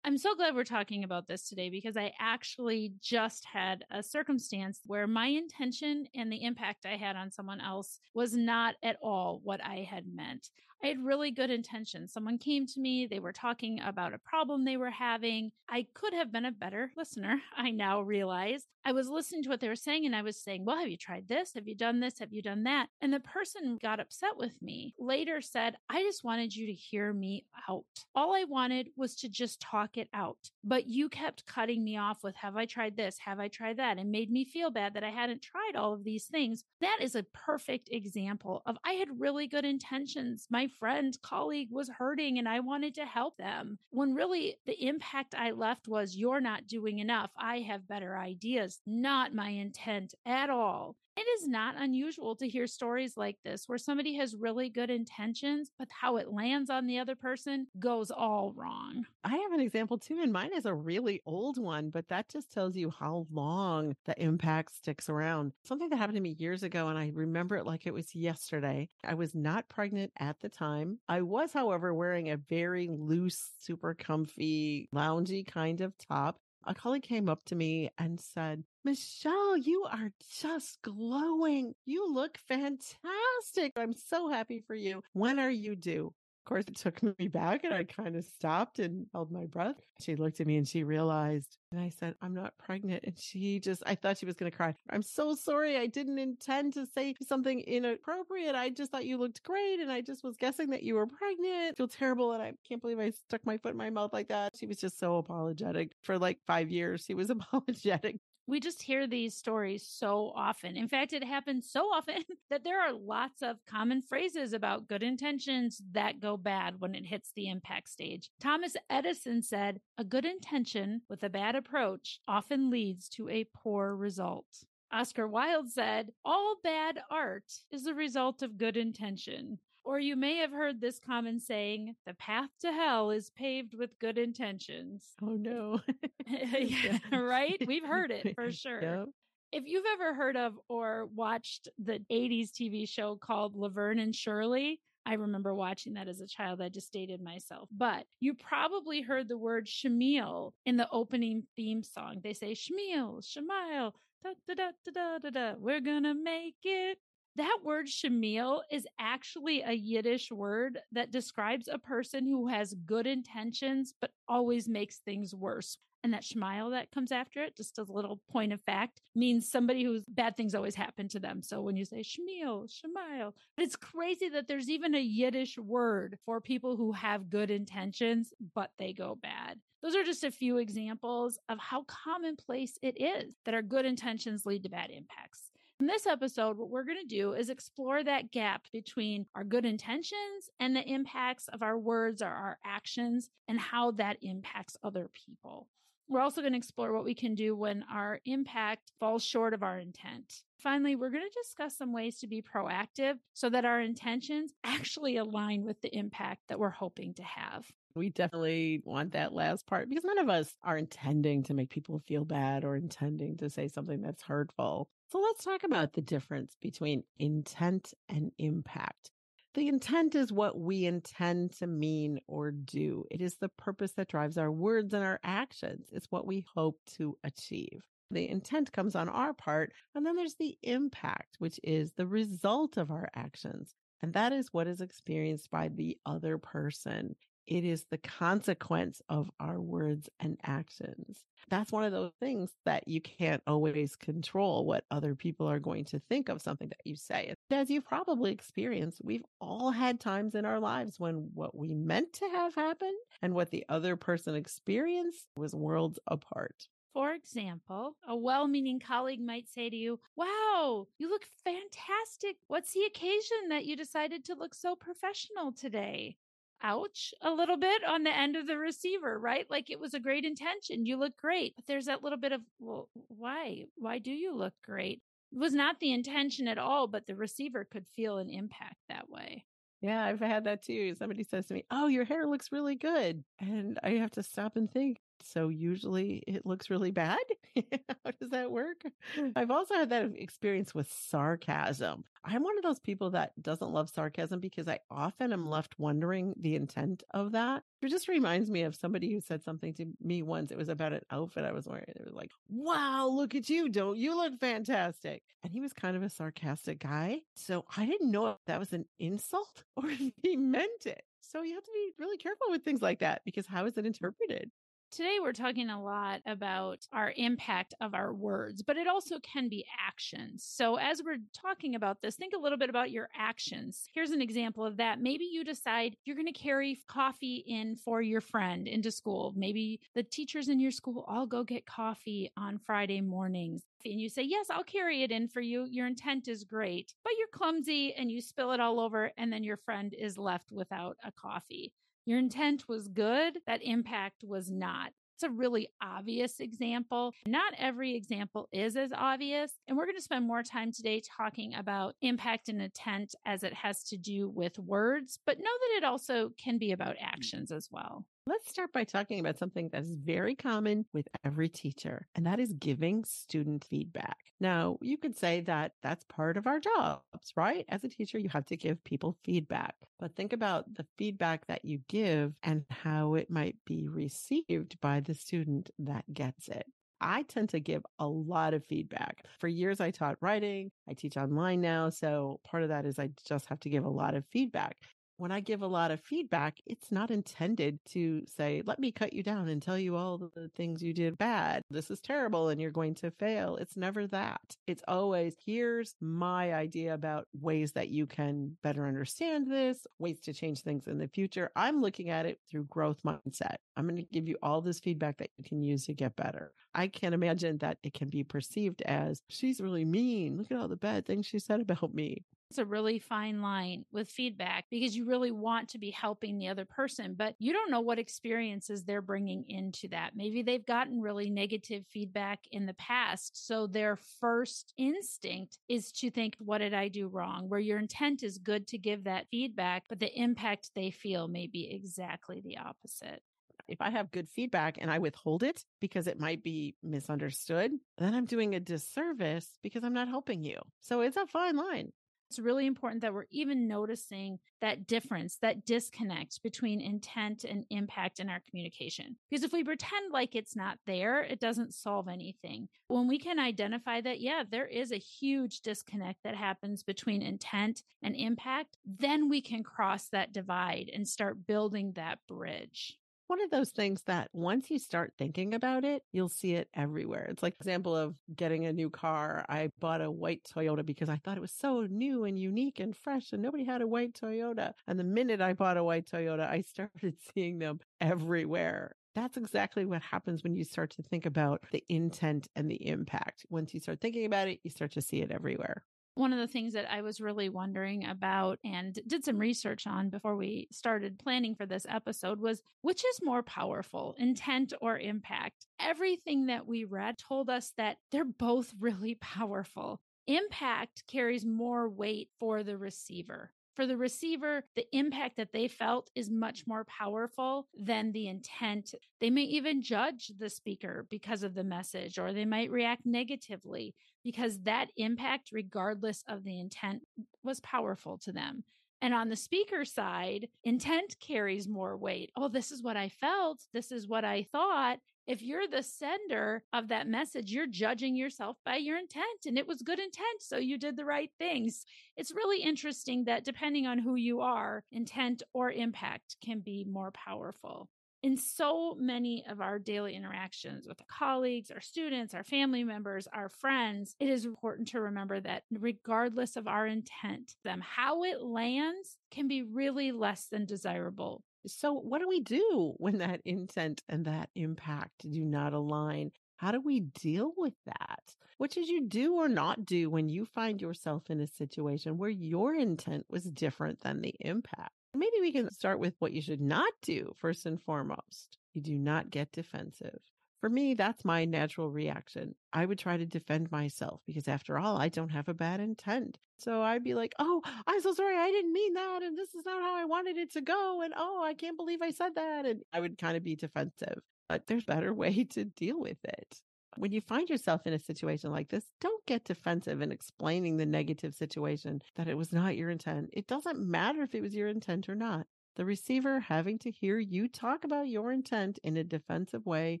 I'm 0.08 0.16
so 0.16 0.34
glad 0.34 0.54
we're 0.54 0.64
talking 0.64 1.04
about 1.04 1.28
this 1.28 1.46
today 1.46 1.68
because 1.68 1.94
I 1.94 2.14
actually 2.18 2.94
just 3.02 3.44
had 3.44 3.84
a 3.90 4.02
circumstance 4.02 4.80
where 4.86 5.06
my 5.06 5.26
intention 5.26 6.06
and 6.14 6.32
the 6.32 6.44
impact 6.44 6.86
I 6.86 6.96
had 6.96 7.14
on 7.14 7.30
someone 7.30 7.60
else 7.60 8.00
was 8.14 8.32
not 8.32 8.76
at 8.82 8.96
all 9.02 9.42
what 9.44 9.62
I 9.62 9.86
had 9.86 10.06
meant. 10.10 10.48
I 10.82 10.88
had 10.88 11.04
really 11.04 11.30
good 11.30 11.50
intentions. 11.50 12.12
Someone 12.12 12.38
came 12.38 12.66
to 12.66 12.80
me, 12.80 13.06
they 13.06 13.18
were 13.18 13.32
talking 13.32 13.80
about 13.80 14.14
a 14.14 14.18
problem 14.18 14.64
they 14.64 14.76
were 14.76 14.90
having. 14.90 15.50
I 15.68 15.86
could 15.92 16.14
have 16.14 16.32
been 16.32 16.44
a 16.44 16.52
better 16.52 16.92
listener. 16.96 17.40
I 17.56 17.70
now 17.70 18.00
realize 18.00 18.66
I 18.84 18.92
was 18.92 19.10
listening 19.10 19.42
to 19.42 19.50
what 19.50 19.60
they 19.60 19.68
were 19.68 19.76
saying 19.76 20.06
and 20.06 20.16
I 20.16 20.22
was 20.22 20.40
saying, 20.40 20.64
Well, 20.64 20.78
have 20.78 20.88
you 20.88 20.96
tried 20.96 21.28
this? 21.28 21.52
Have 21.54 21.68
you 21.68 21.74
done 21.74 22.00
this? 22.00 22.20
Have 22.20 22.32
you 22.32 22.40
done 22.40 22.62
that? 22.62 22.88
And 23.02 23.12
the 23.12 23.20
person 23.20 23.78
got 23.82 24.00
upset 24.00 24.36
with 24.36 24.62
me. 24.62 24.94
Later 24.98 25.40
said, 25.40 25.76
I 25.90 26.02
just 26.02 26.24
wanted 26.24 26.54
you 26.54 26.66
to 26.66 26.72
hear 26.72 27.12
me 27.12 27.44
out. 27.68 27.84
All 28.14 28.34
I 28.34 28.44
wanted 28.44 28.88
was 28.96 29.14
to 29.16 29.28
just 29.28 29.60
talk 29.60 29.98
it 29.98 30.08
out. 30.14 30.38
But 30.64 30.86
you 30.86 31.10
kept 31.10 31.44
cutting 31.44 31.84
me 31.84 31.98
off 31.98 32.22
with, 32.22 32.36
Have 32.36 32.56
I 32.56 32.64
tried 32.64 32.96
this? 32.96 33.18
Have 33.18 33.40
I 33.40 33.48
tried 33.48 33.76
that? 33.76 33.98
And 33.98 34.10
made 34.10 34.30
me 34.30 34.44
feel 34.44 34.70
bad 34.70 34.94
that 34.94 35.04
I 35.04 35.10
hadn't 35.10 35.42
tried 35.42 35.76
all 35.76 35.92
of 35.92 36.04
these 36.04 36.24
things. 36.24 36.64
That 36.80 36.98
is 37.02 37.14
a 37.14 37.26
perfect 37.34 37.90
example 37.92 38.62
of 38.64 38.78
I 38.86 38.92
had 38.92 39.20
really 39.20 39.48
good 39.48 39.66
intentions. 39.66 40.46
My 40.50 40.67
friend, 40.68 41.16
colleague 41.22 41.68
was 41.70 41.88
hurting 41.88 42.38
and 42.38 42.48
I 42.48 42.60
wanted 42.60 42.94
to 42.96 43.04
help 43.04 43.36
them. 43.36 43.78
When 43.90 44.14
really 44.14 44.56
the 44.66 44.86
impact 44.86 45.34
I 45.34 45.52
left 45.52 45.88
was, 45.88 46.16
You're 46.16 46.40
not 46.40 46.66
doing 46.66 46.98
enough. 46.98 47.30
I 47.36 47.60
have 47.60 47.88
better 47.88 48.16
ideas. 48.16 48.80
Not 48.86 49.34
my 49.34 49.50
intent 49.50 50.14
at 50.26 50.50
all. 50.50 50.96
It 51.18 51.26
is 51.40 51.48
not 51.48 51.74
unusual 51.76 52.36
to 52.36 52.46
hear 52.46 52.68
stories 52.68 53.16
like 53.16 53.38
this 53.44 53.68
where 53.68 53.76
somebody 53.76 54.14
has 54.18 54.36
really 54.36 54.70
good 54.70 54.88
intentions, 54.88 55.68
but 55.76 55.88
how 55.90 56.16
it 56.16 56.32
lands 56.32 56.70
on 56.70 56.86
the 56.86 57.00
other 57.00 57.16
person 57.16 57.66
goes 57.80 58.12
all 58.12 58.52
wrong. 58.54 59.04
I 59.24 59.34
have 59.34 59.50
an 59.50 59.58
example 59.58 59.98
too, 59.98 60.20
and 60.22 60.32
mine 60.32 60.52
is 60.54 60.64
a 60.64 60.72
really 60.72 61.20
old 61.26 61.58
one, 61.58 61.90
but 61.90 62.08
that 62.08 62.28
just 62.28 62.52
tells 62.52 62.76
you 62.76 62.92
how 62.96 63.26
long 63.32 63.96
the 64.04 64.16
impact 64.22 64.76
sticks 64.76 65.08
around. 65.08 65.54
Something 65.64 65.88
that 65.88 65.96
happened 65.96 66.14
to 66.14 66.22
me 66.22 66.36
years 66.38 66.62
ago, 66.62 66.86
and 66.86 66.96
I 66.96 67.10
remember 67.12 67.56
it 67.56 67.66
like 67.66 67.88
it 67.88 67.94
was 67.94 68.14
yesterday. 68.14 68.88
I 69.02 69.14
was 69.14 69.34
not 69.34 69.68
pregnant 69.68 70.12
at 70.20 70.38
the 70.38 70.48
time. 70.48 71.00
I 71.08 71.22
was, 71.22 71.52
however, 71.52 71.92
wearing 71.92 72.30
a 72.30 72.36
very 72.36 72.88
loose, 72.88 73.50
super 73.58 73.92
comfy, 73.92 74.88
loungy 74.94 75.44
kind 75.44 75.80
of 75.80 75.98
top 75.98 76.38
a 76.68 76.74
colleague 76.74 77.02
came 77.02 77.28
up 77.28 77.44
to 77.46 77.54
me 77.54 77.90
and 77.98 78.20
said, 78.20 78.62
Michelle, 78.88 79.58
you 79.58 79.84
are 79.84 80.10
just 80.40 80.80
glowing. 80.80 81.74
You 81.84 82.10
look 82.10 82.38
fantastic. 82.48 83.72
I'm 83.76 83.92
so 83.92 84.30
happy 84.30 84.64
for 84.66 84.74
you. 84.74 85.02
When 85.12 85.38
are 85.38 85.50
you 85.50 85.76
due? 85.76 86.06
Of 86.06 86.48
course, 86.48 86.64
it 86.66 86.76
took 86.76 87.02
me 87.18 87.28
back 87.28 87.64
and 87.64 87.74
I 87.74 87.84
kind 87.84 88.16
of 88.16 88.24
stopped 88.24 88.78
and 88.78 89.04
held 89.12 89.30
my 89.30 89.44
breath. 89.44 89.76
She 90.00 90.16
looked 90.16 90.40
at 90.40 90.46
me 90.46 90.56
and 90.56 90.66
she 90.66 90.84
realized, 90.84 91.58
and 91.70 91.78
I 91.78 91.90
said, 91.90 92.14
I'm 92.22 92.32
not 92.32 92.56
pregnant. 92.56 93.04
And 93.04 93.18
she 93.18 93.60
just, 93.60 93.82
I 93.84 93.94
thought 93.94 94.16
she 94.16 94.24
was 94.24 94.36
going 94.36 94.50
to 94.50 94.56
cry. 94.56 94.74
I'm 94.88 95.02
so 95.02 95.34
sorry. 95.34 95.76
I 95.76 95.86
didn't 95.86 96.18
intend 96.18 96.72
to 96.72 96.86
say 96.86 97.14
something 97.20 97.60
inappropriate. 97.60 98.54
I 98.54 98.70
just 98.70 98.90
thought 98.90 99.04
you 99.04 99.18
looked 99.18 99.42
great. 99.42 99.80
And 99.80 99.92
I 99.92 100.00
just 100.00 100.24
was 100.24 100.38
guessing 100.38 100.70
that 100.70 100.82
you 100.82 100.94
were 100.94 101.06
pregnant. 101.06 101.72
I 101.72 101.74
feel 101.76 101.88
terrible. 101.88 102.32
And 102.32 102.42
I 102.42 102.54
can't 102.66 102.80
believe 102.80 103.00
I 103.00 103.10
stuck 103.10 103.44
my 103.44 103.58
foot 103.58 103.72
in 103.72 103.76
my 103.76 103.90
mouth 103.90 104.14
like 104.14 104.28
that. 104.28 104.56
She 104.58 104.66
was 104.66 104.78
just 104.78 104.98
so 104.98 105.18
apologetic 105.18 105.92
for 106.04 106.18
like 106.18 106.38
five 106.46 106.70
years. 106.70 107.04
She 107.04 107.12
was 107.12 107.28
apologetic 107.30 108.16
we 108.48 108.60
just 108.60 108.80
hear 108.82 109.06
these 109.06 109.36
stories 109.36 109.86
so 109.86 110.32
often. 110.34 110.74
In 110.74 110.88
fact, 110.88 111.12
it 111.12 111.22
happens 111.22 111.70
so 111.70 111.82
often 111.82 112.22
that 112.50 112.64
there 112.64 112.80
are 112.80 112.92
lots 112.92 113.42
of 113.42 113.58
common 113.68 114.00
phrases 114.00 114.54
about 114.54 114.88
good 114.88 115.02
intentions 115.02 115.82
that 115.92 116.18
go 116.18 116.38
bad 116.38 116.80
when 116.80 116.94
it 116.94 117.04
hits 117.04 117.30
the 117.36 117.48
impact 117.48 117.90
stage. 117.90 118.30
Thomas 118.40 118.74
Edison 118.88 119.42
said, 119.42 119.80
A 119.98 120.04
good 120.04 120.24
intention 120.24 121.02
with 121.10 121.22
a 121.22 121.28
bad 121.28 121.56
approach 121.56 122.20
often 122.26 122.70
leads 122.70 123.10
to 123.10 123.28
a 123.28 123.46
poor 123.54 123.94
result. 123.94 124.46
Oscar 124.90 125.28
Wilde 125.28 125.70
said, 125.70 126.12
All 126.24 126.56
bad 126.64 127.00
art 127.10 127.52
is 127.70 127.84
the 127.84 127.94
result 127.94 128.40
of 128.40 128.56
good 128.56 128.78
intention. 128.78 129.58
Or 129.88 129.98
you 129.98 130.16
may 130.16 130.36
have 130.36 130.50
heard 130.50 130.82
this 130.82 131.00
common 131.00 131.40
saying, 131.40 131.94
the 132.04 132.12
path 132.12 132.50
to 132.60 132.70
hell 132.70 133.10
is 133.10 133.30
paved 133.30 133.72
with 133.72 133.98
good 133.98 134.18
intentions. 134.18 135.02
Oh, 135.22 135.28
no. 135.28 135.80
yeah, 136.28 136.98
right? 137.10 137.56
We've 137.66 137.86
heard 137.86 138.10
it 138.10 138.34
for 138.34 138.52
sure. 138.52 138.82
Yep. 138.82 139.06
If 139.50 139.64
you've 139.66 139.86
ever 139.94 140.12
heard 140.12 140.36
of 140.36 140.58
or 140.68 141.08
watched 141.14 141.70
the 141.82 142.02
80s 142.12 142.50
TV 142.50 142.86
show 142.86 143.16
called 143.16 143.56
Laverne 143.56 143.98
and 143.98 144.14
Shirley, 144.14 144.78
I 145.06 145.14
remember 145.14 145.54
watching 145.54 145.94
that 145.94 146.06
as 146.06 146.20
a 146.20 146.26
child. 146.26 146.60
I 146.60 146.68
just 146.68 146.92
dated 146.92 147.22
myself. 147.22 147.70
But 147.72 148.04
you 148.20 148.34
probably 148.34 149.00
heard 149.00 149.26
the 149.26 149.38
word 149.38 149.68
schlemiel 149.68 150.52
in 150.66 150.76
the 150.76 150.90
opening 150.92 151.44
theme 151.56 151.82
song. 151.82 152.20
They 152.22 152.34
say 152.34 152.52
Shmiel, 152.52 153.24
Shemile, 153.26 153.92
da 154.22 154.32
da 154.46 154.54
da 154.54 154.92
da 154.92 155.18
da 155.18 155.30
da. 155.30 155.54
We're 155.58 155.80
gonna 155.80 156.14
make 156.14 156.56
it 156.62 156.98
that 157.38 157.58
word 157.64 157.86
schlemiel 157.86 158.60
is 158.70 158.86
actually 158.98 159.62
a 159.62 159.72
Yiddish 159.72 160.30
word 160.30 160.78
that 160.92 161.10
describes 161.10 161.68
a 161.68 161.78
person 161.78 162.26
who 162.26 162.48
has 162.48 162.74
good 162.86 163.06
intentions 163.06 163.94
but 164.00 164.10
always 164.28 164.68
makes 164.68 164.98
things 164.98 165.34
worse. 165.34 165.78
And 166.04 166.12
that 166.12 166.24
smile 166.24 166.70
that 166.70 166.92
comes 166.92 167.10
after 167.10 167.42
it, 167.42 167.56
just 167.56 167.78
as 167.78 167.88
a 167.88 167.92
little 167.92 168.20
point 168.30 168.52
of 168.52 168.60
fact, 168.62 169.00
means 169.16 169.50
somebody 169.50 169.82
who's 169.82 170.04
bad 170.08 170.36
things 170.36 170.54
always 170.54 170.76
happen 170.76 171.08
to 171.08 171.18
them. 171.18 171.42
So 171.42 171.60
when 171.60 171.76
you 171.76 171.84
say 171.84 172.02
shmeel, 172.02 172.70
shmile, 172.70 173.32
it's 173.56 173.74
crazy 173.74 174.28
that 174.28 174.46
there's 174.46 174.70
even 174.70 174.94
a 174.94 175.00
Yiddish 175.00 175.58
word 175.58 176.18
for 176.24 176.40
people 176.40 176.76
who 176.76 176.92
have 176.92 177.30
good 177.30 177.50
intentions, 177.50 178.32
but 178.54 178.70
they 178.78 178.92
go 178.92 179.18
bad. 179.20 179.58
Those 179.82 179.96
are 179.96 180.04
just 180.04 180.24
a 180.24 180.30
few 180.30 180.58
examples 180.58 181.38
of 181.48 181.58
how 181.58 181.84
commonplace 181.84 182.78
it 182.82 183.00
is 183.00 183.34
that 183.44 183.54
our 183.54 183.62
good 183.62 183.84
intentions 183.84 184.46
lead 184.46 184.62
to 184.64 184.68
bad 184.68 184.90
impacts. 184.90 185.50
In 185.80 185.86
this 185.86 186.08
episode, 186.08 186.58
what 186.58 186.70
we're 186.70 186.82
going 186.82 186.98
to 187.00 187.06
do 187.06 187.34
is 187.34 187.50
explore 187.50 188.02
that 188.02 188.32
gap 188.32 188.62
between 188.72 189.26
our 189.36 189.44
good 189.44 189.64
intentions 189.64 190.50
and 190.58 190.74
the 190.74 190.82
impacts 190.82 191.46
of 191.46 191.62
our 191.62 191.78
words 191.78 192.20
or 192.20 192.26
our 192.26 192.58
actions 192.64 193.30
and 193.46 193.60
how 193.60 193.92
that 193.92 194.16
impacts 194.22 194.76
other 194.82 195.08
people. 195.14 195.68
We're 196.08 196.18
also 196.20 196.40
going 196.40 196.54
to 196.54 196.58
explore 196.58 196.92
what 196.92 197.04
we 197.04 197.14
can 197.14 197.36
do 197.36 197.54
when 197.54 197.84
our 197.92 198.18
impact 198.24 198.90
falls 198.98 199.22
short 199.22 199.54
of 199.54 199.62
our 199.62 199.78
intent. 199.78 200.42
Finally, 200.58 200.96
we're 200.96 201.10
going 201.10 201.22
to 201.22 201.40
discuss 201.42 201.76
some 201.76 201.92
ways 201.92 202.18
to 202.18 202.26
be 202.26 202.42
proactive 202.42 203.14
so 203.34 203.48
that 203.48 203.64
our 203.64 203.80
intentions 203.80 204.54
actually 204.64 205.18
align 205.18 205.64
with 205.64 205.80
the 205.80 205.96
impact 205.96 206.40
that 206.48 206.58
we're 206.58 206.70
hoping 206.70 207.14
to 207.14 207.22
have. 207.22 207.70
We 207.94 208.10
definitely 208.10 208.82
want 208.84 209.12
that 209.12 209.32
last 209.32 209.66
part 209.66 209.88
because 209.88 210.04
none 210.04 210.18
of 210.18 210.28
us 210.28 210.56
are 210.64 210.76
intending 210.76 211.44
to 211.44 211.54
make 211.54 211.70
people 211.70 212.02
feel 212.08 212.24
bad 212.24 212.64
or 212.64 212.74
intending 212.74 213.36
to 213.36 213.48
say 213.48 213.68
something 213.68 214.00
that's 214.00 214.22
hurtful. 214.22 214.88
So 215.10 215.20
let's 215.20 215.42
talk 215.42 215.64
about 215.64 215.94
the 215.94 216.02
difference 216.02 216.54
between 216.60 217.02
intent 217.18 217.94
and 218.10 218.30
impact. 218.36 219.10
The 219.54 219.68
intent 219.68 220.14
is 220.14 220.30
what 220.30 220.60
we 220.60 220.84
intend 220.84 221.52
to 221.58 221.66
mean 221.66 222.20
or 222.26 222.50
do. 222.50 223.06
It 223.10 223.22
is 223.22 223.36
the 223.36 223.48
purpose 223.48 223.92
that 223.92 224.08
drives 224.08 224.36
our 224.36 224.52
words 224.52 224.92
and 224.92 225.02
our 225.02 225.18
actions. 225.24 225.88
It's 225.92 226.10
what 226.10 226.26
we 226.26 226.44
hope 226.54 226.78
to 226.98 227.16
achieve. 227.24 227.80
The 228.10 228.28
intent 228.28 228.70
comes 228.72 228.94
on 228.94 229.08
our 229.08 229.32
part. 229.32 229.72
And 229.94 230.04
then 230.04 230.14
there's 230.14 230.36
the 230.38 230.58
impact, 230.62 231.36
which 231.38 231.58
is 231.64 231.92
the 231.92 232.06
result 232.06 232.76
of 232.76 232.90
our 232.90 233.08
actions. 233.16 233.74
And 234.02 234.12
that 234.12 234.34
is 234.34 234.52
what 234.52 234.66
is 234.66 234.82
experienced 234.82 235.50
by 235.50 235.68
the 235.68 235.96
other 236.04 236.36
person. 236.36 237.16
It 237.48 237.64
is 237.64 237.86
the 237.90 237.96
consequence 237.96 239.00
of 239.08 239.30
our 239.40 239.58
words 239.58 240.10
and 240.20 240.38
actions. 240.44 241.24
That's 241.48 241.72
one 241.72 241.82
of 241.82 241.92
those 241.92 242.12
things 242.20 242.50
that 242.66 242.86
you 242.86 243.00
can't 243.00 243.42
always 243.46 243.96
control 243.96 244.66
what 244.66 244.84
other 244.90 245.14
people 245.14 245.46
are 245.46 245.58
going 245.58 245.86
to 245.86 245.98
think 246.10 246.28
of 246.28 246.42
something 246.42 246.68
that 246.68 246.82
you 246.84 246.94
say. 246.94 247.32
As 247.50 247.70
you've 247.70 247.86
probably 247.86 248.32
experienced, 248.32 249.00
we've 249.02 249.24
all 249.40 249.70
had 249.70 249.98
times 249.98 250.34
in 250.34 250.44
our 250.44 250.60
lives 250.60 251.00
when 251.00 251.30
what 251.32 251.56
we 251.56 251.74
meant 251.74 252.12
to 252.14 252.28
have 252.28 252.54
happen 252.54 252.94
and 253.22 253.32
what 253.32 253.50
the 253.50 253.64
other 253.70 253.96
person 253.96 254.34
experienced 254.34 255.24
was 255.34 255.54
worlds 255.54 255.98
apart. 256.06 256.68
For 256.92 257.14
example, 257.14 257.96
a 258.06 258.14
well 258.14 258.46
meaning 258.46 258.78
colleague 258.78 259.22
might 259.22 259.48
say 259.48 259.70
to 259.70 259.76
you, 259.76 260.00
Wow, 260.16 260.88
you 260.98 261.08
look 261.08 261.24
fantastic. 261.44 262.36
What's 262.46 262.74
the 262.74 262.84
occasion 262.84 263.48
that 263.48 263.64
you 263.64 263.74
decided 263.74 264.22
to 264.26 264.34
look 264.34 264.54
so 264.54 264.76
professional 264.76 265.50
today? 265.50 266.18
Ouch 266.62 267.12
a 267.22 267.30
little 267.30 267.56
bit 267.56 267.84
on 267.84 268.02
the 268.02 268.16
end 268.16 268.36
of 268.36 268.46
the 268.46 268.56
receiver, 268.58 269.18
right? 269.18 269.46
Like 269.50 269.70
it 269.70 269.80
was 269.80 269.94
a 269.94 270.00
great 270.00 270.24
intention. 270.24 270.86
You 270.86 270.96
look 270.96 271.16
great. 271.16 271.54
But 271.56 271.66
there's 271.66 271.86
that 271.86 272.02
little 272.02 272.18
bit 272.18 272.32
of, 272.32 272.42
well, 272.58 272.88
why? 273.08 273.64
Why 273.76 273.98
do 273.98 274.10
you 274.10 274.34
look 274.34 274.54
great? 274.64 275.02
It 275.32 275.38
was 275.38 275.52
not 275.52 275.78
the 275.80 275.92
intention 275.92 276.48
at 276.48 276.58
all, 276.58 276.86
but 276.86 277.06
the 277.06 277.14
receiver 277.14 277.66
could 277.70 277.86
feel 277.94 278.18
an 278.18 278.30
impact 278.30 278.76
that 278.88 279.08
way. 279.08 279.44
Yeah, 279.80 280.04
I've 280.04 280.20
had 280.20 280.44
that 280.44 280.64
too. 280.64 280.94
Somebody 280.94 281.24
says 281.24 281.46
to 281.46 281.54
me, 281.54 281.64
Oh, 281.70 281.86
your 281.86 282.04
hair 282.04 282.26
looks 282.26 282.50
really 282.50 282.74
good. 282.74 283.24
And 283.40 283.78
I 283.82 283.90
have 283.90 284.10
to 284.12 284.22
stop 284.22 284.56
and 284.56 284.70
think, 284.70 285.00
so 285.22 285.48
usually 285.48 286.22
it 286.26 286.46
looks 286.46 286.70
really 286.70 286.90
bad. 286.90 287.18
How 287.56 288.10
does 288.20 288.30
that 288.30 288.50
work? 288.50 288.82
Hmm. 289.14 289.30
I've 289.36 289.50
also 289.50 289.74
had 289.74 289.90
that 289.90 290.12
experience 290.16 290.74
with 290.74 290.90
sarcasm. 290.90 292.04
I'm 292.24 292.42
one 292.42 292.56
of 292.58 292.62
those 292.62 292.78
people 292.80 293.10
that 293.10 293.40
doesn't 293.40 293.72
love 293.72 293.88
sarcasm 293.88 294.40
because 294.40 294.68
I 294.68 294.80
often 294.90 295.32
am 295.32 295.48
left 295.48 295.78
wondering 295.78 296.34
the 296.38 296.54
intent 296.56 297.02
of 297.12 297.32
that. 297.32 297.62
It 297.80 297.88
just 297.88 298.08
reminds 298.08 298.50
me 298.50 298.62
of 298.62 298.74
somebody 298.74 299.12
who 299.12 299.20
said 299.20 299.42
something 299.42 299.72
to 299.74 299.86
me 300.00 300.22
once. 300.22 300.50
It 300.50 300.58
was 300.58 300.68
about 300.68 300.92
an 300.92 301.02
outfit 301.10 301.44
I 301.44 301.52
was 301.52 301.66
wearing. 301.66 301.84
It 301.88 302.04
was 302.04 302.14
like, 302.14 302.32
wow, 302.48 303.06
look 303.06 303.34
at 303.34 303.48
you. 303.48 303.68
Don't 303.68 303.98
you 303.98 304.16
look 304.16 304.38
fantastic? 304.40 305.22
And 305.42 305.52
he 305.52 305.60
was 305.60 305.72
kind 305.72 305.96
of 305.96 306.02
a 306.02 306.10
sarcastic 306.10 306.80
guy. 306.80 307.20
So 307.34 307.64
I 307.76 307.86
didn't 307.86 308.10
know 308.10 308.28
if 308.28 308.36
that 308.46 308.58
was 308.58 308.72
an 308.72 308.86
insult 308.98 309.64
or 309.76 309.88
if 309.88 310.12
he 310.22 310.36
meant 310.36 310.86
it. 310.86 311.02
So 311.20 311.42
you 311.42 311.54
have 311.54 311.64
to 311.64 311.72
be 311.72 311.92
really 311.98 312.16
careful 312.16 312.46
with 312.50 312.64
things 312.64 312.80
like 312.80 313.00
that 313.00 313.22
because 313.24 313.46
how 313.46 313.66
is 313.66 313.76
it 313.76 313.86
interpreted? 313.86 314.50
Today, 314.90 315.18
we're 315.20 315.34
talking 315.34 315.68
a 315.68 315.82
lot 315.82 316.22
about 316.24 316.88
our 316.94 317.12
impact 317.14 317.74
of 317.78 317.92
our 317.92 318.14
words, 318.14 318.62
but 318.62 318.78
it 318.78 318.88
also 318.88 319.18
can 319.20 319.50
be 319.50 319.66
actions. 319.86 320.44
So, 320.48 320.76
as 320.76 321.02
we're 321.04 321.18
talking 321.34 321.74
about 321.74 322.00
this, 322.00 322.16
think 322.16 322.32
a 322.34 322.40
little 322.40 322.56
bit 322.56 322.70
about 322.70 322.90
your 322.90 323.10
actions. 323.14 323.86
Here's 323.92 324.12
an 324.12 324.22
example 324.22 324.64
of 324.64 324.78
that. 324.78 324.98
Maybe 324.98 325.24
you 325.30 325.44
decide 325.44 325.94
you're 326.04 326.16
going 326.16 326.32
to 326.32 326.32
carry 326.32 326.80
coffee 326.88 327.44
in 327.46 327.76
for 327.76 328.00
your 328.00 328.22
friend 328.22 328.66
into 328.66 328.90
school. 328.90 329.34
Maybe 329.36 329.78
the 329.94 330.02
teachers 330.02 330.48
in 330.48 330.58
your 330.58 330.70
school 330.70 331.04
all 331.06 331.26
go 331.26 331.44
get 331.44 331.66
coffee 331.66 332.32
on 332.38 332.58
Friday 332.58 333.02
mornings. 333.02 333.64
And 333.84 334.00
you 334.00 334.08
say, 334.08 334.22
Yes, 334.22 334.46
I'll 334.48 334.64
carry 334.64 335.02
it 335.02 335.12
in 335.12 335.28
for 335.28 335.42
you. 335.42 335.66
Your 335.70 335.86
intent 335.86 336.28
is 336.28 336.44
great, 336.44 336.94
but 337.04 337.12
you're 337.18 337.28
clumsy 337.30 337.92
and 337.92 338.10
you 338.10 338.22
spill 338.22 338.52
it 338.52 338.60
all 338.60 338.80
over, 338.80 339.12
and 339.18 339.30
then 339.30 339.44
your 339.44 339.58
friend 339.58 339.92
is 339.92 340.16
left 340.16 340.50
without 340.50 340.96
a 341.04 341.12
coffee. 341.12 341.74
Your 342.08 342.18
intent 342.18 342.70
was 342.70 342.88
good, 342.88 343.36
that 343.46 343.60
impact 343.62 344.24
was 344.24 344.50
not. 344.50 344.92
It's 345.14 345.24
a 345.24 345.28
really 345.28 345.68
obvious 345.82 346.40
example. 346.40 347.12
Not 347.26 347.52
every 347.58 347.94
example 347.94 348.48
is 348.50 348.76
as 348.76 348.92
obvious. 348.94 349.52
And 349.68 349.76
we're 349.76 349.84
going 349.84 349.98
to 349.98 350.02
spend 350.02 350.26
more 350.26 350.42
time 350.42 350.72
today 350.72 351.02
talking 351.18 351.54
about 351.54 351.96
impact 352.00 352.48
and 352.48 352.62
intent 352.62 353.14
as 353.26 353.42
it 353.42 353.52
has 353.52 353.84
to 353.90 353.98
do 353.98 354.30
with 354.30 354.58
words, 354.58 355.18
but 355.26 355.36
know 355.36 355.44
that 355.44 355.76
it 355.76 355.84
also 355.84 356.30
can 356.42 356.56
be 356.56 356.72
about 356.72 356.94
mm. 356.94 357.02
actions 357.02 357.52
as 357.52 357.68
well. 357.70 358.06
Let's 358.28 358.50
start 358.50 358.74
by 358.74 358.84
talking 358.84 359.20
about 359.20 359.38
something 359.38 359.70
that 359.70 359.80
is 359.80 359.94
very 359.94 360.34
common 360.34 360.84
with 360.92 361.08
every 361.24 361.48
teacher, 361.48 362.06
and 362.14 362.26
that 362.26 362.38
is 362.38 362.52
giving 362.52 363.02
student 363.04 363.64
feedback. 363.64 364.18
Now, 364.38 364.76
you 364.82 364.98
could 364.98 365.16
say 365.16 365.40
that 365.46 365.72
that's 365.82 366.04
part 366.10 366.36
of 366.36 366.46
our 366.46 366.60
jobs, 366.60 367.32
right? 367.36 367.64
As 367.70 367.84
a 367.84 367.88
teacher, 367.88 368.18
you 368.18 368.28
have 368.28 368.44
to 368.44 368.56
give 368.58 368.84
people 368.84 369.16
feedback, 369.24 369.76
but 369.98 370.14
think 370.14 370.34
about 370.34 370.74
the 370.74 370.84
feedback 370.98 371.46
that 371.46 371.64
you 371.64 371.80
give 371.88 372.34
and 372.42 372.66
how 372.68 373.14
it 373.14 373.30
might 373.30 373.56
be 373.64 373.88
received 373.88 374.78
by 374.82 375.00
the 375.00 375.14
student 375.14 375.70
that 375.78 376.04
gets 376.12 376.48
it. 376.48 376.66
I 377.00 377.22
tend 377.22 377.48
to 377.50 377.60
give 377.60 377.82
a 377.98 378.06
lot 378.06 378.52
of 378.52 378.66
feedback. 378.66 379.24
For 379.38 379.48
years, 379.48 379.80
I 379.80 379.90
taught 379.90 380.18
writing. 380.20 380.70
I 380.86 380.92
teach 380.92 381.16
online 381.16 381.62
now. 381.62 381.88
So 381.88 382.40
part 382.44 382.62
of 382.62 382.68
that 382.68 382.84
is 382.84 382.98
I 382.98 383.08
just 383.26 383.46
have 383.46 383.60
to 383.60 383.70
give 383.70 383.86
a 383.86 383.88
lot 383.88 384.14
of 384.14 384.26
feedback 384.32 384.76
when 385.18 385.32
I 385.32 385.40
give 385.40 385.62
a 385.62 385.66
lot 385.66 385.90
of 385.90 386.00
feedback, 386.00 386.58
it's 386.64 386.90
not 386.90 387.10
intended 387.10 387.80
to 387.90 388.22
say, 388.26 388.62
let 388.64 388.78
me 388.78 388.92
cut 388.92 389.12
you 389.12 389.22
down 389.22 389.48
and 389.48 389.60
tell 389.60 389.78
you 389.78 389.96
all 389.96 390.16
the 390.16 390.50
things 390.56 390.82
you 390.82 390.94
did 390.94 391.18
bad. 391.18 391.62
This 391.70 391.90
is 391.90 392.00
terrible 392.00 392.48
and 392.48 392.60
you're 392.60 392.70
going 392.70 392.94
to 392.96 393.10
fail. 393.10 393.56
It's 393.56 393.76
never 393.76 394.06
that. 394.06 394.40
It's 394.68 394.82
always, 394.86 395.34
here's 395.44 395.94
my 396.00 396.54
idea 396.54 396.94
about 396.94 397.26
ways 397.38 397.72
that 397.72 397.88
you 397.88 398.06
can 398.06 398.56
better 398.62 398.86
understand 398.86 399.50
this, 399.50 399.86
ways 399.98 400.20
to 400.20 400.32
change 400.32 400.60
things 400.60 400.86
in 400.86 400.98
the 400.98 401.08
future. 401.08 401.50
I'm 401.56 401.82
looking 401.82 402.10
at 402.10 402.24
it 402.24 402.38
through 402.48 402.64
growth 402.64 403.02
mindset. 403.04 403.56
I'm 403.76 403.88
going 403.88 403.96
to 403.96 404.12
give 404.12 404.28
you 404.28 404.36
all 404.40 404.60
this 404.60 404.78
feedback 404.78 405.18
that 405.18 405.30
you 405.36 405.44
can 405.44 405.62
use 405.62 405.86
to 405.86 405.94
get 405.94 406.14
better. 406.14 406.52
I 406.74 406.86
can't 406.86 407.14
imagine 407.14 407.58
that 407.58 407.78
it 407.82 407.92
can 407.92 408.08
be 408.08 408.22
perceived 408.22 408.82
as, 408.82 409.20
she's 409.28 409.60
really 409.60 409.84
mean. 409.84 410.38
Look 410.38 410.52
at 410.52 410.58
all 410.58 410.68
the 410.68 410.76
bad 410.76 411.06
things 411.06 411.26
she 411.26 411.40
said 411.40 411.60
about 411.60 411.92
me. 411.92 412.24
It's 412.50 412.58
a 412.58 412.64
really 412.64 412.98
fine 412.98 413.42
line 413.42 413.84
with 413.92 414.08
feedback 414.08 414.64
because 414.70 414.96
you 414.96 415.04
really 415.04 415.30
want 415.30 415.68
to 415.70 415.78
be 415.78 415.90
helping 415.90 416.38
the 416.38 416.48
other 416.48 416.64
person, 416.64 417.14
but 417.14 417.34
you 417.38 417.52
don't 417.52 417.70
know 417.70 417.82
what 417.82 417.98
experiences 417.98 418.84
they're 418.84 419.02
bringing 419.02 419.44
into 419.48 419.86
that. 419.88 420.12
Maybe 420.16 420.42
they've 420.42 420.64
gotten 420.64 421.02
really 421.02 421.28
negative 421.28 421.84
feedback 421.92 422.40
in 422.50 422.64
the 422.64 422.74
past. 422.74 423.46
So 423.46 423.66
their 423.66 423.98
first 424.20 424.72
instinct 424.78 425.58
is 425.68 425.92
to 425.92 426.10
think, 426.10 426.36
what 426.38 426.58
did 426.58 426.72
I 426.72 426.88
do 426.88 427.08
wrong? 427.08 427.50
Where 427.50 427.60
your 427.60 427.78
intent 427.78 428.22
is 428.22 428.38
good 428.38 428.66
to 428.68 428.78
give 428.78 429.04
that 429.04 429.26
feedback, 429.30 429.84
but 429.88 430.00
the 430.00 430.18
impact 430.18 430.70
they 430.74 430.90
feel 430.90 431.28
may 431.28 431.46
be 431.46 431.70
exactly 431.70 432.40
the 432.42 432.56
opposite 432.56 433.20
if 433.68 433.82
I 433.82 433.90
have 433.90 434.10
good 434.10 434.28
feedback 434.28 434.78
and 434.80 434.90
I 434.90 434.98
withhold 434.98 435.42
it 435.42 435.64
because 435.80 436.06
it 436.06 436.18
might 436.18 436.42
be 436.42 436.74
misunderstood, 436.82 437.72
then 437.98 438.14
I'm 438.14 438.24
doing 438.24 438.54
a 438.54 438.60
disservice 438.60 439.58
because 439.62 439.84
I'm 439.84 439.92
not 439.92 440.08
helping 440.08 440.42
you. 440.42 440.58
So 440.80 441.02
it's 441.02 441.18
a 441.18 441.26
fine 441.26 441.56
line. 441.56 441.92
It's 442.28 442.38
really 442.38 442.66
important 442.66 443.00
that 443.02 443.14
we're 443.14 443.24
even 443.30 443.66
noticing 443.66 444.38
that 444.60 444.86
difference, 444.86 445.38
that 445.40 445.64
disconnect 445.64 446.42
between 446.42 446.80
intent 446.80 447.44
and 447.44 447.64
impact 447.70 448.20
in 448.20 448.28
our 448.28 448.40
communication. 448.48 449.16
Because 449.30 449.44
if 449.44 449.52
we 449.52 449.64
pretend 449.64 450.12
like 450.12 450.34
it's 450.34 450.54
not 450.54 450.78
there, 450.86 451.22
it 451.22 451.40
doesn't 451.40 451.74
solve 451.74 452.06
anything. 452.06 452.68
When 452.88 453.08
we 453.08 453.18
can 453.18 453.38
identify 453.38 454.02
that, 454.02 454.20
yeah, 454.20 454.42
there 454.48 454.66
is 454.66 454.92
a 454.92 454.98
huge 454.98 455.62
disconnect 455.62 456.18
that 456.24 456.34
happens 456.34 456.82
between 456.82 457.22
intent 457.22 457.82
and 458.02 458.14
impact, 458.14 458.76
then 458.84 459.30
we 459.30 459.40
can 459.40 459.62
cross 459.62 460.08
that 460.12 460.32
divide 460.32 460.90
and 460.92 461.08
start 461.08 461.46
building 461.46 461.92
that 461.92 462.18
bridge. 462.28 462.98
One 463.28 463.42
of 463.42 463.50
those 463.50 463.70
things 463.70 464.02
that 464.06 464.28
once 464.32 464.70
you 464.70 464.78
start 464.78 465.12
thinking 465.18 465.54
about 465.54 465.84
it, 465.84 466.02
you'll 466.12 466.30
see 466.30 466.54
it 466.54 466.68
everywhere. 466.74 467.26
It's 467.30 467.42
like 467.42 467.54
example 467.60 467.94
of 467.94 468.14
getting 468.34 468.64
a 468.64 468.72
new 468.72 468.88
car. 468.88 469.44
I 469.48 469.70
bought 469.78 470.00
a 470.00 470.10
white 470.10 470.42
Toyota 470.44 470.84
because 470.84 471.10
I 471.10 471.16
thought 471.16 471.36
it 471.36 471.42
was 471.42 471.52
so 471.52 471.86
new 471.90 472.24
and 472.24 472.38
unique 472.38 472.80
and 472.80 472.96
fresh 472.96 473.32
and 473.32 473.42
nobody 473.42 473.64
had 473.64 473.82
a 473.82 473.86
white 473.86 474.14
Toyota. 474.14 474.72
And 474.86 474.98
the 474.98 475.04
minute 475.04 475.42
I 475.42 475.52
bought 475.52 475.76
a 475.76 475.84
white 475.84 476.06
Toyota, 476.06 476.48
I 476.48 476.62
started 476.68 477.16
seeing 477.34 477.58
them 477.58 477.80
everywhere. 478.00 478.96
That's 479.14 479.36
exactly 479.36 479.84
what 479.84 480.00
happens 480.00 480.42
when 480.42 480.54
you 480.54 480.64
start 480.64 480.90
to 480.90 481.02
think 481.02 481.26
about 481.26 481.62
the 481.70 481.84
intent 481.88 482.48
and 482.56 482.70
the 482.70 482.86
impact. 482.86 483.44
Once 483.50 483.74
you 483.74 483.80
start 483.80 484.00
thinking 484.00 484.24
about 484.24 484.48
it, 484.48 484.60
you 484.62 484.70
start 484.70 484.92
to 484.92 485.02
see 485.02 485.20
it 485.20 485.30
everywhere 485.30 485.84
one 486.18 486.32
of 486.32 486.38
the 486.38 486.48
things 486.48 486.74
that 486.74 486.90
I 486.92 487.02
was 487.02 487.20
really 487.20 487.48
wondering 487.48 488.04
about 488.04 488.58
and 488.64 488.98
did 489.06 489.24
some 489.24 489.38
research 489.38 489.86
on 489.86 490.10
before 490.10 490.36
we 490.36 490.68
started 490.72 491.18
planning 491.18 491.54
for 491.54 491.64
this 491.64 491.86
episode 491.88 492.40
was 492.40 492.60
which 492.82 493.04
is 493.04 493.20
more 493.22 493.42
powerful, 493.42 494.16
intent 494.18 494.72
or 494.80 494.98
impact? 494.98 495.66
Everything 495.80 496.46
that 496.46 496.66
we 496.66 496.84
read 496.84 497.18
told 497.18 497.48
us 497.48 497.72
that 497.76 497.98
they're 498.10 498.24
both 498.24 498.74
really 498.80 499.14
powerful. 499.20 500.00
Impact 500.26 501.04
carries 501.06 501.46
more 501.46 501.88
weight 501.88 502.28
for 502.38 502.62
the 502.62 502.76
receiver 502.76 503.52
for 503.78 503.86
the 503.86 503.96
receiver, 503.96 504.64
the 504.74 504.88
impact 504.90 505.36
that 505.36 505.52
they 505.52 505.68
felt 505.68 506.10
is 506.16 506.28
much 506.30 506.66
more 506.66 506.84
powerful 506.86 507.68
than 507.78 508.10
the 508.10 508.26
intent. 508.26 508.92
They 509.20 509.30
may 509.30 509.42
even 509.42 509.82
judge 509.82 510.32
the 510.36 510.50
speaker 510.50 511.06
because 511.10 511.44
of 511.44 511.54
the 511.54 511.62
message, 511.62 512.18
or 512.18 512.32
they 512.32 512.44
might 512.44 512.72
react 512.72 513.06
negatively 513.06 513.94
because 514.24 514.58
that 514.64 514.88
impact, 514.96 515.50
regardless 515.52 516.24
of 516.26 516.42
the 516.42 516.58
intent, 516.58 517.02
was 517.44 517.60
powerful 517.60 518.18
to 518.18 518.32
them. 518.32 518.64
And 519.00 519.14
on 519.14 519.28
the 519.28 519.36
speaker 519.36 519.84
side, 519.84 520.48
intent 520.64 521.16
carries 521.20 521.68
more 521.68 521.96
weight. 521.96 522.30
Oh, 522.36 522.48
this 522.48 522.72
is 522.72 522.82
what 522.82 522.96
I 522.96 523.08
felt. 523.08 523.60
This 523.72 523.92
is 523.92 524.08
what 524.08 524.24
I 524.24 524.44
thought 524.50 524.98
if 525.28 525.42
you're 525.42 525.68
the 525.68 525.82
sender 525.82 526.64
of 526.72 526.88
that 526.88 527.06
message, 527.06 527.52
you're 527.52 527.66
judging 527.66 528.16
yourself 528.16 528.56
by 528.64 528.76
your 528.76 528.96
intent 528.96 529.44
and 529.44 529.58
it 529.58 529.68
was 529.68 529.82
good 529.82 529.98
intent. 529.98 530.40
So 530.40 530.56
you 530.56 530.78
did 530.78 530.96
the 530.96 531.04
right 531.04 531.30
things. 531.38 531.84
It's 532.16 532.34
really 532.34 532.62
interesting 532.62 533.24
that 533.24 533.44
depending 533.44 533.86
on 533.86 533.98
who 533.98 534.14
you 534.14 534.40
are, 534.40 534.82
intent 534.90 535.42
or 535.52 535.70
impact 535.70 536.36
can 536.42 536.60
be 536.60 536.86
more 536.90 537.10
powerful. 537.12 537.90
In 538.22 538.36
so 538.36 538.96
many 538.98 539.44
of 539.48 539.60
our 539.60 539.78
daily 539.78 540.14
interactions 540.16 540.88
with 540.88 541.00
our 541.00 541.06
colleagues, 541.06 541.70
our 541.70 541.80
students, 541.80 542.34
our 542.34 542.42
family 542.42 542.82
members, 542.82 543.28
our 543.32 543.48
friends, 543.48 544.16
it 544.18 544.28
is 544.28 544.44
important 544.44 544.88
to 544.88 545.00
remember 545.00 545.40
that 545.40 545.62
regardless 545.70 546.56
of 546.56 546.66
our 546.66 546.86
intent, 546.86 547.54
them 547.62 547.80
how 547.80 548.24
it 548.24 548.42
lands 548.42 549.16
can 549.30 549.46
be 549.46 549.62
really 549.62 550.10
less 550.10 550.46
than 550.46 550.66
desirable 550.66 551.44
so, 551.66 551.92
what 551.92 552.20
do 552.20 552.28
we 552.28 552.40
do 552.40 552.94
when 552.98 553.18
that 553.18 553.40
intent 553.44 554.02
and 554.08 554.24
that 554.24 554.50
impact 554.54 555.30
do 555.30 555.44
not 555.44 555.72
align? 555.72 556.30
How 556.56 556.72
do 556.72 556.80
we 556.80 557.00
deal 557.00 557.52
with 557.56 557.74
that? 557.86 558.36
What 558.58 558.72
should 558.72 558.88
you 558.88 559.06
do 559.06 559.34
or 559.34 559.48
not 559.48 559.84
do 559.84 560.10
when 560.10 560.28
you 560.28 560.44
find 560.44 560.80
yourself 560.80 561.30
in 561.30 561.40
a 561.40 561.46
situation 561.46 562.16
where 562.16 562.30
your 562.30 562.74
intent 562.74 563.26
was 563.28 563.44
different 563.44 564.00
than 564.00 564.22
the 564.22 564.34
impact? 564.40 564.97
Maybe 565.14 565.40
we 565.40 565.52
can 565.52 565.70
start 565.70 565.98
with 565.98 566.14
what 566.18 566.32
you 566.32 566.40
should 566.42 566.60
not 566.60 566.92
do 567.02 567.34
first 567.36 567.66
and 567.66 567.82
foremost. 567.82 568.58
You 568.74 568.82
do 568.82 568.98
not 568.98 569.30
get 569.30 569.52
defensive. 569.52 570.20
For 570.60 570.68
me, 570.68 570.94
that's 570.94 571.24
my 571.24 571.44
natural 571.44 571.90
reaction. 571.90 572.54
I 572.72 572.84
would 572.84 572.98
try 572.98 573.16
to 573.16 573.26
defend 573.26 573.70
myself 573.70 574.20
because 574.26 574.48
after 574.48 574.78
all, 574.78 574.96
I 574.96 575.08
don't 575.08 575.28
have 575.30 575.48
a 575.48 575.54
bad 575.54 575.80
intent. 575.80 576.38
So 576.58 576.82
I'd 576.82 577.04
be 577.04 577.14
like, 577.14 577.32
Oh, 577.38 577.62
I'm 577.86 578.00
so 578.00 578.12
sorry. 578.12 578.36
I 578.36 578.50
didn't 578.50 578.72
mean 578.72 578.94
that. 578.94 579.22
And 579.22 579.38
this 579.38 579.54
is 579.54 579.64
not 579.64 579.80
how 579.82 579.94
I 579.94 580.04
wanted 580.04 580.36
it 580.36 580.52
to 580.54 580.60
go. 580.60 581.02
And 581.02 581.14
oh, 581.16 581.42
I 581.42 581.54
can't 581.54 581.76
believe 581.76 582.02
I 582.02 582.10
said 582.10 582.34
that. 582.34 582.66
And 582.66 582.82
I 582.92 583.00
would 583.00 583.18
kind 583.18 583.36
of 583.36 583.44
be 583.44 583.54
defensive, 583.54 584.20
but 584.48 584.66
there's 584.66 584.82
a 584.82 584.86
better 584.86 585.14
way 585.22 585.44
to 585.44 585.64
deal 585.64 586.00
with 586.00 586.18
it. 586.24 586.60
When 586.98 587.12
you 587.12 587.20
find 587.20 587.48
yourself 587.48 587.86
in 587.86 587.92
a 587.92 587.98
situation 588.00 588.50
like 588.50 588.70
this, 588.70 588.90
don't 589.00 589.24
get 589.24 589.44
defensive 589.44 590.02
in 590.02 590.10
explaining 590.10 590.78
the 590.78 590.84
negative 590.84 591.32
situation 591.32 592.02
that 592.16 592.26
it 592.26 592.36
was 592.36 592.52
not 592.52 592.76
your 592.76 592.90
intent. 592.90 593.30
It 593.32 593.46
doesn't 593.46 593.78
matter 593.78 594.22
if 594.22 594.34
it 594.34 594.40
was 594.40 594.52
your 594.52 594.66
intent 594.66 595.08
or 595.08 595.14
not. 595.14 595.46
The 595.76 595.84
receiver 595.84 596.40
having 596.40 596.76
to 596.80 596.90
hear 596.90 597.20
you 597.20 597.46
talk 597.46 597.84
about 597.84 598.08
your 598.08 598.32
intent 598.32 598.80
in 598.82 598.96
a 598.96 599.04
defensive 599.04 599.64
way 599.64 600.00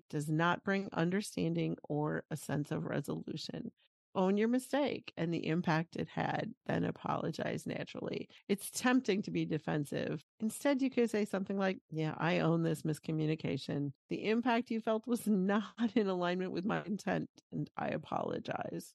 does 0.10 0.28
not 0.28 0.64
bring 0.64 0.88
understanding 0.92 1.76
or 1.84 2.24
a 2.32 2.36
sense 2.36 2.72
of 2.72 2.84
resolution. 2.84 3.70
Own 4.14 4.36
your 4.36 4.48
mistake 4.48 5.12
and 5.16 5.32
the 5.32 5.46
impact 5.46 5.96
it 5.96 6.08
had, 6.08 6.52
then 6.66 6.84
apologize 6.84 7.66
naturally. 7.66 8.28
It's 8.48 8.70
tempting 8.70 9.22
to 9.22 9.30
be 9.30 9.44
defensive. 9.44 10.24
Instead, 10.40 10.82
you 10.82 10.90
could 10.90 11.10
say 11.10 11.24
something 11.24 11.58
like, 11.58 11.78
Yeah, 11.90 12.14
I 12.18 12.40
own 12.40 12.62
this 12.62 12.82
miscommunication. 12.82 13.92
The 14.08 14.28
impact 14.28 14.70
you 14.70 14.80
felt 14.80 15.06
was 15.06 15.26
not 15.26 15.92
in 15.94 16.08
alignment 16.08 16.52
with 16.52 16.64
my 16.64 16.82
intent, 16.84 17.28
and 17.52 17.70
I 17.76 17.88
apologize 17.88 18.94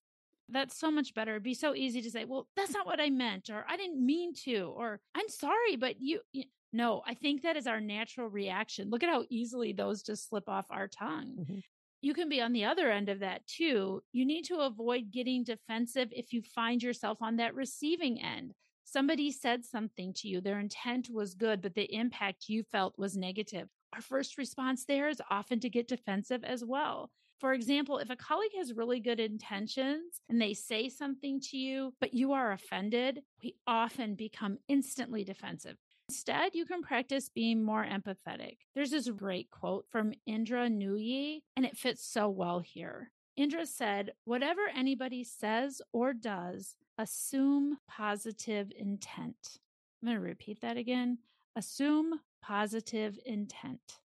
that's 0.50 0.78
so 0.78 0.92
much 0.92 1.14
better. 1.14 1.32
It'd 1.32 1.42
be 1.42 1.54
so 1.54 1.74
easy 1.74 2.02
to 2.02 2.12
say, 2.12 2.26
well, 2.26 2.48
that's 2.56 2.74
not 2.74 2.86
what 2.86 3.00
I 3.00 3.10
meant, 3.10 3.50
or 3.50 3.66
I 3.68 3.78
didn't 3.78 4.06
mean 4.06 4.34
to, 4.44 4.74
or 4.76 5.00
I'm 5.16 5.30
sorry, 5.30 5.78
but 5.78 6.00
you, 6.00 6.20
you 6.32 6.44
no, 6.74 7.04
I 7.06 7.14
think 7.14 7.44
that 7.44 7.56
is 7.56 7.68
our 7.68 7.80
natural 7.80 8.28
reaction. 8.28 8.90
Look 8.90 9.04
at 9.04 9.10
how 9.10 9.26
easily 9.30 9.74
those 9.74 10.02
just 10.02 10.28
slip 10.28 10.50
off 10.50 10.66
our 10.72 10.88
tongue. 10.88 11.36
Mm-hmm. 11.40 11.60
You 12.04 12.14
can 12.14 12.28
be 12.28 12.42
on 12.42 12.52
the 12.52 12.66
other 12.66 12.92
end 12.92 13.08
of 13.08 13.22
that 13.22 13.48
too. 13.48 14.04
You 14.12 14.26
need 14.26 14.44
to 14.48 14.58
avoid 14.58 15.10
getting 15.10 15.46
defensive 15.46 16.10
if 16.12 16.34
you 16.34 16.42
find 16.42 16.84
yourself 16.84 17.20
on 17.22 17.38
that 17.38 17.56
receiving 17.56 18.22
end. 18.22 18.52
Somebody 18.84 19.32
said 19.32 19.64
something 19.64 20.14
to 20.16 20.28
you, 20.28 20.42
their 20.42 20.60
intent 20.60 21.10
was 21.10 21.34
good, 21.34 21.62
but 21.62 21.76
the 21.76 21.96
impact 21.96 22.50
you 22.50 22.64
felt 22.64 22.94
was 23.00 23.16
negative. 23.16 23.70
Our 23.94 24.02
first 24.02 24.38
response 24.38 24.84
there 24.84 25.08
is 25.08 25.22
often 25.32 25.62
to 25.62 25.70
get 25.70 25.88
defensive 25.88 26.44
as 26.44 26.66
well. 26.66 27.10
For 27.40 27.54
example, 27.54 28.00
if 28.00 28.10
a 28.10 28.18
colleague 28.18 28.52
has 28.58 28.74
really 28.74 29.00
good 29.00 29.22
intentions 29.22 30.20
and 30.28 30.42
they 30.42 30.54
say 30.54 30.90
something 30.90 31.40
to 31.52 31.58
you, 31.58 31.94
but 32.02 32.14
you 32.14 32.34
are 32.34 32.52
offended, 32.52 33.22
we 33.42 33.56
often 33.66 34.16
become 34.16 34.58
instantly 34.68 35.24
defensive. 35.24 35.78
Instead, 36.14 36.54
you 36.54 36.64
can 36.64 36.84
practice 36.84 37.28
being 37.28 37.64
more 37.64 37.84
empathetic. 37.84 38.58
There's 38.76 38.92
this 38.92 39.10
great 39.10 39.50
quote 39.50 39.88
from 39.90 40.14
Indra 40.28 40.70
Nooyi, 40.70 41.42
and 41.58 41.66
it 41.66 41.76
fits 41.76 42.06
so 42.06 42.30
well 42.30 42.60
here. 42.60 43.10
Indra 43.36 43.66
said, 43.66 44.12
Whatever 44.24 44.62
anybody 44.76 45.24
says 45.24 45.82
or 45.92 46.14
does, 46.14 46.76
assume 47.00 47.80
positive 47.88 48.72
intent. 48.78 49.58
I'm 50.04 50.10
going 50.10 50.18
to 50.18 50.22
repeat 50.22 50.62
that 50.62 50.78
again. 50.78 51.18
Assume 51.56 52.20
positive 52.44 53.18
intent. 53.26 53.98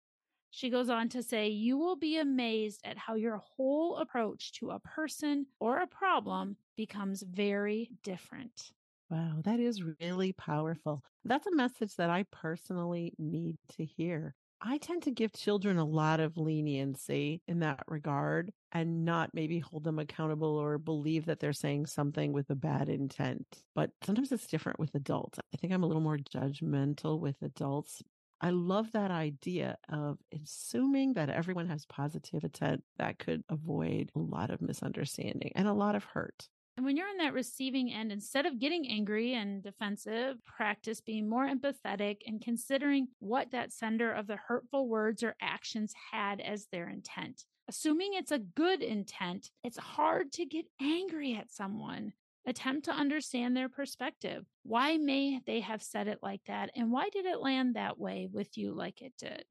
She 0.53 0.71
goes 0.71 0.89
on 0.89 1.09
to 1.09 1.25
say, 1.25 1.49
You 1.49 1.77
will 1.77 1.97
be 1.97 2.19
amazed 2.19 2.83
at 2.85 2.99
how 2.99 3.17
your 3.17 3.39
whole 3.39 3.97
approach 3.97 4.53
to 4.61 4.71
a 4.71 4.79
person 4.79 5.47
or 5.59 5.81
a 5.81 5.89
problem 5.89 6.57
becomes 6.77 7.23
very 7.23 7.91
different. 8.05 8.71
Wow, 9.11 9.41
that 9.45 9.61
is 9.61 9.83
really 10.01 10.33
powerful. 10.33 11.05
That's 11.25 11.47
a 11.47 11.55
message 11.55 11.95
that 11.97 12.11
I 12.11 12.25
personally 12.25 13.15
need 13.19 13.57
to 13.71 13.85
hear. 13.85 14.35
I 14.61 14.79
tend 14.79 15.03
to 15.03 15.11
give 15.11 15.33
children 15.33 15.77
a 15.77 15.85
lot 15.85 16.19
of 16.19 16.37
leniency 16.39 17.43
in 17.47 17.61
that 17.61 17.85
regard 17.87 18.53
and 18.73 19.05
not 19.05 19.35
maybe 19.35 19.59
hold 19.61 19.85
them 19.85 19.99
accountable 19.99 20.57
or 20.57 20.79
believe 20.79 21.27
that 21.27 21.39
they're 21.41 21.53
saying 21.53 21.87
something 21.87 22.33
with 22.33 22.49
a 22.51 22.55
bad 22.57 22.89
intent. 22.89 23.63
But 23.75 23.91
sometimes 24.03 24.33
it's 24.33 24.47
different 24.47 24.81
with 24.81 24.95
adults. 24.95 25.39
I 25.55 25.57
think 25.59 25.73
I'm 25.73 25.83
a 25.83 25.87
little 25.87 26.03
more 26.03 26.17
judgmental 26.17 27.21
with 27.21 27.37
adults. 27.43 28.03
I 28.41 28.51
love 28.51 28.93
that 28.93 29.11
idea 29.11 29.77
of 29.89 30.19
assuming 30.33 31.13
that 31.15 31.31
everyone 31.31 31.67
has 31.69 31.87
positive 31.87 32.43
intent 32.43 32.83
that 32.97 33.19
could 33.19 33.45
avoid 33.49 34.11
a 34.17 34.19
lot 34.19 34.51
of 34.51 34.63
misunderstanding 34.63 35.53
and 35.55 35.69
a 35.69 35.73
lot 35.75 35.95
of 35.95 36.05
hurt. 36.05 36.49
And 36.77 36.85
when 36.85 36.97
you're 36.97 37.09
on 37.09 37.17
that 37.19 37.33
receiving 37.33 37.91
end, 37.91 38.13
instead 38.13 38.45
of 38.45 38.59
getting 38.59 38.87
angry 38.87 39.33
and 39.33 39.63
defensive, 39.63 40.37
practice 40.45 41.01
being 41.01 41.27
more 41.27 41.49
empathetic 41.49 42.19
and 42.27 42.43
considering 42.43 43.09
what 43.19 43.51
that 43.53 43.73
sender 43.73 44.13
of 44.13 44.27
the 44.27 44.37
hurtful 44.37 44.87
words 44.87 45.23
or 45.23 45.37
actions 45.41 45.95
had 46.13 46.41
as 46.41 46.67
their 46.71 46.91
intent. 46.91 47.45
Assuming 47.69 48.11
it's 48.13 48.31
a 48.31 48.39
good 48.39 48.83
intent, 48.83 49.51
it's 49.65 49.79
hard 49.79 50.33
to 50.33 50.45
get 50.45 50.67
angry 50.81 51.35
at 51.35 51.51
someone. 51.51 52.13
Attempt 52.47 52.85
to 52.85 52.93
understand 52.93 53.57
their 53.57 53.69
perspective. 53.69 54.45
Why 54.63 54.99
may 54.99 55.41
they 55.47 55.61
have 55.61 55.83
said 55.83 56.07
it 56.07 56.19
like 56.23 56.43
that? 56.47 56.71
And 56.77 56.93
why 56.93 57.09
did 57.09 57.25
it 57.25 57.41
land 57.41 57.75
that 57.75 57.99
way 57.99 58.29
with 58.31 58.57
you 58.57 58.73
like 58.73 59.01
it 59.01 59.15
did? 59.19 59.45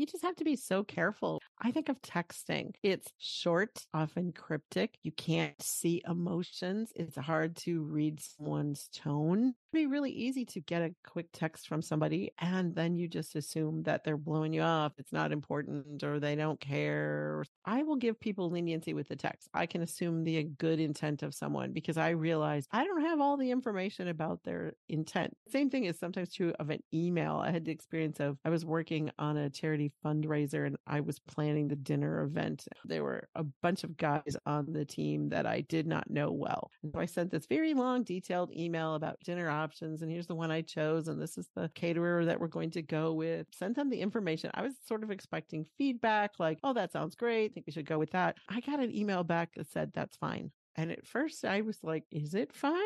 You 0.00 0.06
just 0.06 0.24
have 0.24 0.36
to 0.36 0.44
be 0.44 0.56
so 0.56 0.82
careful. 0.82 1.42
I 1.60 1.72
think 1.72 1.90
of 1.90 2.00
texting. 2.00 2.70
It's 2.82 3.12
short, 3.18 3.84
often 3.92 4.32
cryptic. 4.32 4.96
You 5.02 5.12
can't 5.12 5.62
see 5.62 6.00
emotions. 6.08 6.90
It's 6.96 7.18
hard 7.18 7.54
to 7.56 7.82
read 7.82 8.18
someone's 8.18 8.88
tone. 8.94 9.52
It'd 9.72 9.84
be 9.84 9.86
really 9.86 10.10
easy 10.10 10.46
to 10.46 10.60
get 10.60 10.80
a 10.80 10.94
quick 11.06 11.26
text 11.34 11.68
from 11.68 11.82
somebody 11.82 12.32
and 12.38 12.74
then 12.74 12.96
you 12.96 13.08
just 13.08 13.36
assume 13.36 13.82
that 13.82 14.02
they're 14.02 14.16
blowing 14.16 14.54
you 14.54 14.62
off. 14.62 14.94
It's 14.96 15.12
not 15.12 15.32
important 15.32 16.02
or 16.02 16.18
they 16.18 16.34
don't 16.34 16.58
care. 16.58 17.44
I 17.66 17.82
will 17.82 17.96
give 17.96 18.18
people 18.18 18.50
leniency 18.50 18.94
with 18.94 19.06
the 19.06 19.16
text. 19.16 19.48
I 19.52 19.66
can 19.66 19.82
assume 19.82 20.24
the 20.24 20.44
good 20.44 20.80
intent 20.80 21.22
of 21.22 21.34
someone 21.34 21.72
because 21.72 21.98
I 21.98 22.10
realize 22.10 22.66
I 22.72 22.84
don't 22.84 23.02
have 23.02 23.20
all 23.20 23.36
the 23.36 23.50
information 23.50 24.08
about 24.08 24.44
their 24.44 24.72
intent. 24.88 25.36
Same 25.50 25.68
thing 25.68 25.84
is 25.84 25.98
sometimes 25.98 26.34
true 26.34 26.54
of 26.58 26.70
an 26.70 26.80
email. 26.92 27.36
I 27.36 27.50
had 27.50 27.66
the 27.66 27.72
experience 27.72 28.18
of 28.18 28.38
I 28.46 28.48
was 28.48 28.64
working 28.64 29.10
on 29.18 29.36
a 29.36 29.50
charity 29.50 29.89
fundraiser 30.04 30.66
and 30.66 30.76
I 30.86 31.00
was 31.00 31.18
planning 31.18 31.68
the 31.68 31.76
dinner 31.76 32.22
event. 32.22 32.66
There 32.84 33.04
were 33.04 33.28
a 33.34 33.44
bunch 33.62 33.84
of 33.84 33.96
guys 33.96 34.36
on 34.46 34.72
the 34.72 34.84
team 34.84 35.28
that 35.30 35.46
I 35.46 35.62
did 35.62 35.86
not 35.86 36.10
know 36.10 36.30
well. 36.30 36.70
So 36.92 37.00
I 37.00 37.06
sent 37.06 37.30
this 37.30 37.46
very 37.46 37.74
long, 37.74 38.02
detailed 38.02 38.52
email 38.54 38.94
about 38.94 39.20
dinner 39.24 39.48
options. 39.48 40.02
And 40.02 40.10
here's 40.10 40.26
the 40.26 40.34
one 40.34 40.50
I 40.50 40.62
chose. 40.62 41.08
And 41.08 41.20
this 41.20 41.38
is 41.38 41.48
the 41.54 41.70
caterer 41.74 42.24
that 42.24 42.40
we're 42.40 42.48
going 42.48 42.70
to 42.72 42.82
go 42.82 43.12
with. 43.12 43.46
Sent 43.52 43.76
them 43.76 43.90
the 43.90 44.00
information. 44.00 44.50
I 44.54 44.62
was 44.62 44.74
sort 44.86 45.02
of 45.02 45.10
expecting 45.10 45.66
feedback 45.78 46.32
like, 46.38 46.58
oh, 46.62 46.72
that 46.74 46.92
sounds 46.92 47.14
great. 47.14 47.50
I 47.50 47.54
think 47.54 47.66
we 47.66 47.72
should 47.72 47.86
go 47.86 47.98
with 47.98 48.10
that. 48.12 48.36
I 48.48 48.60
got 48.60 48.80
an 48.80 48.94
email 48.94 49.24
back 49.24 49.54
that 49.54 49.70
said, 49.70 49.92
that's 49.94 50.16
fine. 50.16 50.50
And 50.76 50.90
at 50.92 51.06
first 51.06 51.44
I 51.44 51.62
was 51.62 51.78
like, 51.82 52.04
is 52.10 52.34
it 52.34 52.52
fine? 52.52 52.76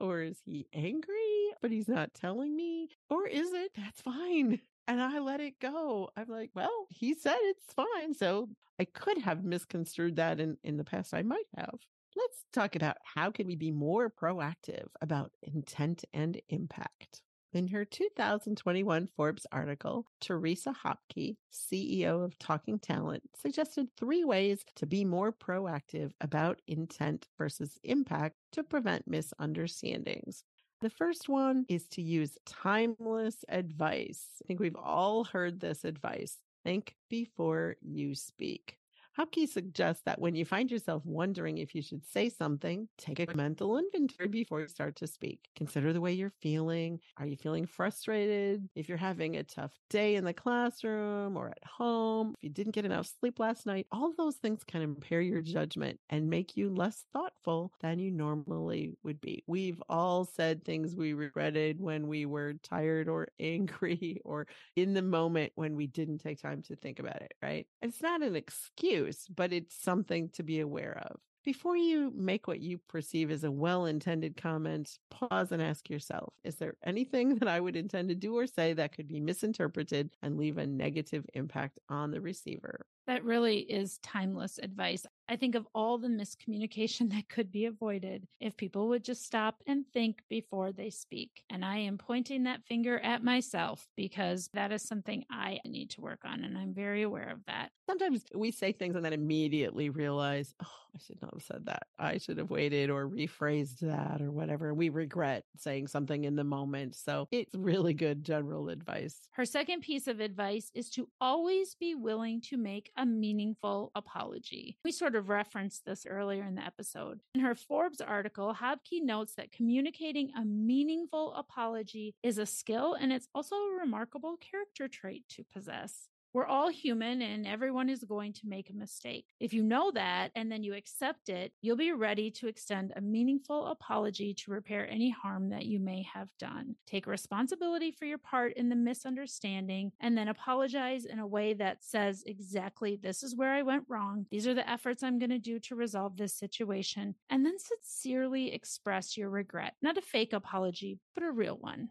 Or 0.00 0.20
is 0.20 0.38
he 0.44 0.66
angry, 0.72 1.52
but 1.60 1.70
he's 1.70 1.88
not 1.88 2.14
telling 2.14 2.56
me? 2.56 2.88
Or 3.10 3.28
is 3.28 3.52
it, 3.52 3.70
that's 3.76 4.00
fine? 4.00 4.60
And 4.86 5.00
I 5.00 5.18
let 5.18 5.40
it 5.40 5.60
go. 5.60 6.10
I'm 6.16 6.28
like, 6.28 6.50
well, 6.54 6.86
he 6.90 7.14
said 7.14 7.36
it's 7.40 7.72
fine. 7.72 8.14
So 8.14 8.48
I 8.78 8.84
could 8.84 9.18
have 9.18 9.44
misconstrued 9.44 10.16
that 10.16 10.40
in, 10.40 10.56
in 10.62 10.76
the 10.76 10.84
past. 10.84 11.14
I 11.14 11.22
might 11.22 11.46
have. 11.56 11.78
Let's 12.16 12.44
talk 12.52 12.76
about 12.76 12.96
how 13.02 13.30
can 13.30 13.46
we 13.46 13.56
be 13.56 13.70
more 13.70 14.10
proactive 14.10 14.86
about 15.00 15.32
intent 15.42 16.04
and 16.12 16.40
impact. 16.48 17.22
In 17.52 17.68
her 17.68 17.84
2021 17.84 19.06
Forbes 19.16 19.46
article, 19.52 20.06
Teresa 20.20 20.74
Hopke, 20.84 21.36
CEO 21.52 22.24
of 22.24 22.36
Talking 22.40 22.80
Talent, 22.80 23.22
suggested 23.36 23.86
three 23.96 24.24
ways 24.24 24.64
to 24.74 24.86
be 24.86 25.04
more 25.04 25.32
proactive 25.32 26.10
about 26.20 26.60
intent 26.66 27.28
versus 27.38 27.78
impact 27.84 28.34
to 28.52 28.64
prevent 28.64 29.06
misunderstandings. 29.06 30.42
The 30.84 30.90
first 30.90 31.30
one 31.30 31.64
is 31.70 31.86
to 31.92 32.02
use 32.02 32.36
timeless 32.44 33.42
advice. 33.48 34.26
I 34.42 34.46
think 34.46 34.60
we've 34.60 34.76
all 34.76 35.24
heard 35.24 35.58
this 35.58 35.82
advice. 35.82 36.36
Think 36.62 36.94
before 37.08 37.76
you 37.80 38.14
speak. 38.14 38.76
Hopke 39.18 39.48
suggests 39.48 40.02
that 40.06 40.20
when 40.20 40.34
you 40.34 40.44
find 40.44 40.70
yourself 40.70 41.02
wondering 41.04 41.58
if 41.58 41.74
you 41.74 41.82
should 41.82 42.04
say 42.04 42.28
something, 42.28 42.88
take 42.98 43.20
a 43.20 43.36
mental 43.36 43.78
inventory 43.78 44.28
before 44.28 44.60
you 44.60 44.66
start 44.66 44.96
to 44.96 45.06
speak. 45.06 45.38
Consider 45.54 45.92
the 45.92 46.00
way 46.00 46.12
you're 46.12 46.32
feeling. 46.42 46.98
Are 47.18 47.26
you 47.26 47.36
feeling 47.36 47.66
frustrated? 47.66 48.68
If 48.74 48.88
you're 48.88 48.98
having 48.98 49.36
a 49.36 49.44
tough 49.44 49.70
day 49.88 50.16
in 50.16 50.24
the 50.24 50.32
classroom 50.32 51.36
or 51.36 51.50
at 51.50 51.64
home, 51.64 52.34
if 52.38 52.42
you 52.42 52.50
didn't 52.50 52.74
get 52.74 52.84
enough 52.84 53.08
sleep 53.20 53.38
last 53.38 53.66
night, 53.66 53.86
all 53.92 54.12
those 54.16 54.36
things 54.36 54.64
can 54.66 54.82
impair 54.82 55.20
your 55.20 55.42
judgment 55.42 56.00
and 56.10 56.28
make 56.28 56.56
you 56.56 56.74
less 56.74 57.04
thoughtful 57.12 57.72
than 57.80 58.00
you 58.00 58.10
normally 58.10 58.94
would 59.04 59.20
be. 59.20 59.44
We've 59.46 59.82
all 59.88 60.24
said 60.24 60.64
things 60.64 60.96
we 60.96 61.12
regretted 61.12 61.80
when 61.80 62.08
we 62.08 62.26
were 62.26 62.54
tired 62.64 63.08
or 63.08 63.28
angry 63.38 64.20
or 64.24 64.48
in 64.74 64.92
the 64.92 65.02
moment 65.02 65.52
when 65.54 65.76
we 65.76 65.86
didn't 65.86 66.18
take 66.18 66.42
time 66.42 66.62
to 66.62 66.74
think 66.74 66.98
about 66.98 67.22
it, 67.22 67.34
right? 67.40 67.66
It's 67.80 68.02
not 68.02 68.22
an 68.22 68.34
excuse 68.34 69.03
excuse, 69.04 69.26
but 69.34 69.52
it's 69.52 69.74
something 69.74 70.28
to 70.30 70.42
be 70.42 70.60
aware 70.60 71.02
of. 71.10 71.20
Before 71.44 71.76
you 71.76 72.10
make 72.16 72.48
what 72.48 72.60
you 72.60 72.78
perceive 72.88 73.30
as 73.30 73.44
a 73.44 73.50
well 73.50 73.84
intended 73.84 74.34
comment, 74.36 74.98
pause 75.10 75.52
and 75.52 75.60
ask 75.60 75.90
yourself 75.90 76.32
Is 76.42 76.56
there 76.56 76.74
anything 76.84 77.34
that 77.38 77.48
I 77.48 77.60
would 77.60 77.76
intend 77.76 78.08
to 78.08 78.14
do 78.14 78.36
or 78.36 78.46
say 78.46 78.72
that 78.72 78.96
could 78.96 79.08
be 79.08 79.20
misinterpreted 79.20 80.10
and 80.22 80.38
leave 80.38 80.56
a 80.58 80.66
negative 80.66 81.26
impact 81.34 81.78
on 81.88 82.10
the 82.10 82.20
receiver? 82.20 82.86
That 83.06 83.24
really 83.24 83.58
is 83.58 83.98
timeless 83.98 84.58
advice. 84.62 85.06
I 85.28 85.36
think 85.36 85.54
of 85.54 85.66
all 85.74 85.98
the 85.98 86.08
miscommunication 86.08 87.10
that 87.12 87.28
could 87.28 87.50
be 87.50 87.66
avoided 87.66 88.26
if 88.40 88.56
people 88.56 88.88
would 88.88 89.04
just 89.04 89.24
stop 89.24 89.62
and 89.66 89.84
think 89.92 90.22
before 90.28 90.72
they 90.72 90.90
speak. 90.90 91.44
And 91.50 91.64
I 91.64 91.78
am 91.78 91.98
pointing 91.98 92.44
that 92.44 92.64
finger 92.64 92.98
at 93.00 93.24
myself 93.24 93.88
because 93.96 94.48
that 94.54 94.72
is 94.72 94.82
something 94.82 95.24
I 95.30 95.60
need 95.64 95.90
to 95.90 96.00
work 96.00 96.20
on. 96.24 96.44
And 96.44 96.56
I'm 96.56 96.74
very 96.74 97.02
aware 97.02 97.30
of 97.30 97.44
that. 97.46 97.70
Sometimes 97.86 98.24
we 98.34 98.50
say 98.50 98.72
things 98.72 98.96
and 98.96 99.04
then 99.04 99.12
immediately 99.12 99.90
realize, 99.90 100.54
oh, 100.62 100.66
I 100.94 100.98
should 101.04 101.20
not 101.20 101.34
have 101.34 101.42
said 101.42 101.66
that. 101.66 101.86
I 101.98 102.18
should 102.18 102.38
have 102.38 102.50
waited 102.50 102.88
or 102.88 103.08
rephrased 103.08 103.80
that 103.80 104.22
or 104.22 104.30
whatever. 104.30 104.72
We 104.72 104.88
regret 104.88 105.44
saying 105.56 105.88
something 105.88 106.24
in 106.24 106.36
the 106.36 106.44
moment. 106.44 106.94
So 106.94 107.28
it's 107.30 107.54
really 107.54 107.94
good 107.94 108.24
general 108.24 108.68
advice. 108.68 109.18
Her 109.32 109.44
second 109.44 109.80
piece 109.82 110.06
of 110.06 110.20
advice 110.20 110.70
is 110.74 110.90
to 110.90 111.08
always 111.20 111.74
be 111.74 111.94
willing 111.94 112.40
to 112.42 112.56
make 112.56 112.90
a 112.96 113.06
meaningful 113.06 113.90
apology. 113.94 114.76
We 114.84 114.92
sort 114.92 115.14
of 115.14 115.28
referenced 115.28 115.84
this 115.84 116.06
earlier 116.08 116.44
in 116.44 116.54
the 116.54 116.64
episode. 116.64 117.20
In 117.34 117.40
her 117.40 117.54
Forbes 117.54 118.00
article, 118.00 118.54
Hopke 118.54 119.02
notes 119.02 119.34
that 119.36 119.52
communicating 119.52 120.30
a 120.36 120.44
meaningful 120.44 121.34
apology 121.34 122.14
is 122.22 122.38
a 122.38 122.46
skill 122.46 122.94
and 122.94 123.12
it's 123.12 123.28
also 123.34 123.56
a 123.56 123.78
remarkable 123.80 124.36
character 124.36 124.88
trait 124.88 125.24
to 125.30 125.44
possess. 125.52 126.08
We're 126.34 126.46
all 126.46 126.68
human 126.68 127.22
and 127.22 127.46
everyone 127.46 127.88
is 127.88 128.02
going 128.02 128.32
to 128.32 128.48
make 128.48 128.68
a 128.68 128.74
mistake. 128.74 129.26
If 129.38 129.52
you 129.52 129.62
know 129.62 129.92
that 129.92 130.32
and 130.34 130.50
then 130.50 130.64
you 130.64 130.74
accept 130.74 131.28
it, 131.28 131.52
you'll 131.62 131.76
be 131.76 131.92
ready 131.92 132.28
to 132.32 132.48
extend 132.48 132.92
a 132.96 133.00
meaningful 133.00 133.68
apology 133.68 134.34
to 134.34 134.50
repair 134.50 134.90
any 134.90 135.10
harm 135.10 135.48
that 135.50 135.66
you 135.66 135.78
may 135.78 136.04
have 136.12 136.28
done. 136.40 136.74
Take 136.88 137.06
responsibility 137.06 137.92
for 137.92 138.04
your 138.04 138.18
part 138.18 138.54
in 138.54 138.68
the 138.68 138.74
misunderstanding 138.74 139.92
and 140.00 140.18
then 140.18 140.26
apologize 140.26 141.04
in 141.04 141.20
a 141.20 141.26
way 141.26 141.54
that 141.54 141.84
says 141.84 142.24
exactly 142.26 142.98
this 143.00 143.22
is 143.22 143.36
where 143.36 143.52
I 143.52 143.62
went 143.62 143.84
wrong. 143.88 144.26
These 144.32 144.48
are 144.48 144.54
the 144.54 144.68
efforts 144.68 145.04
I'm 145.04 145.20
going 145.20 145.30
to 145.30 145.38
do 145.38 145.60
to 145.60 145.76
resolve 145.76 146.16
this 146.16 146.34
situation. 146.34 147.14
And 147.30 147.46
then 147.46 147.58
sincerely 147.60 148.52
express 148.52 149.16
your 149.16 149.30
regret. 149.30 149.74
Not 149.82 149.98
a 149.98 150.02
fake 150.02 150.32
apology, 150.32 150.98
but 151.14 151.22
a 151.22 151.30
real 151.30 151.58
one. 151.60 151.90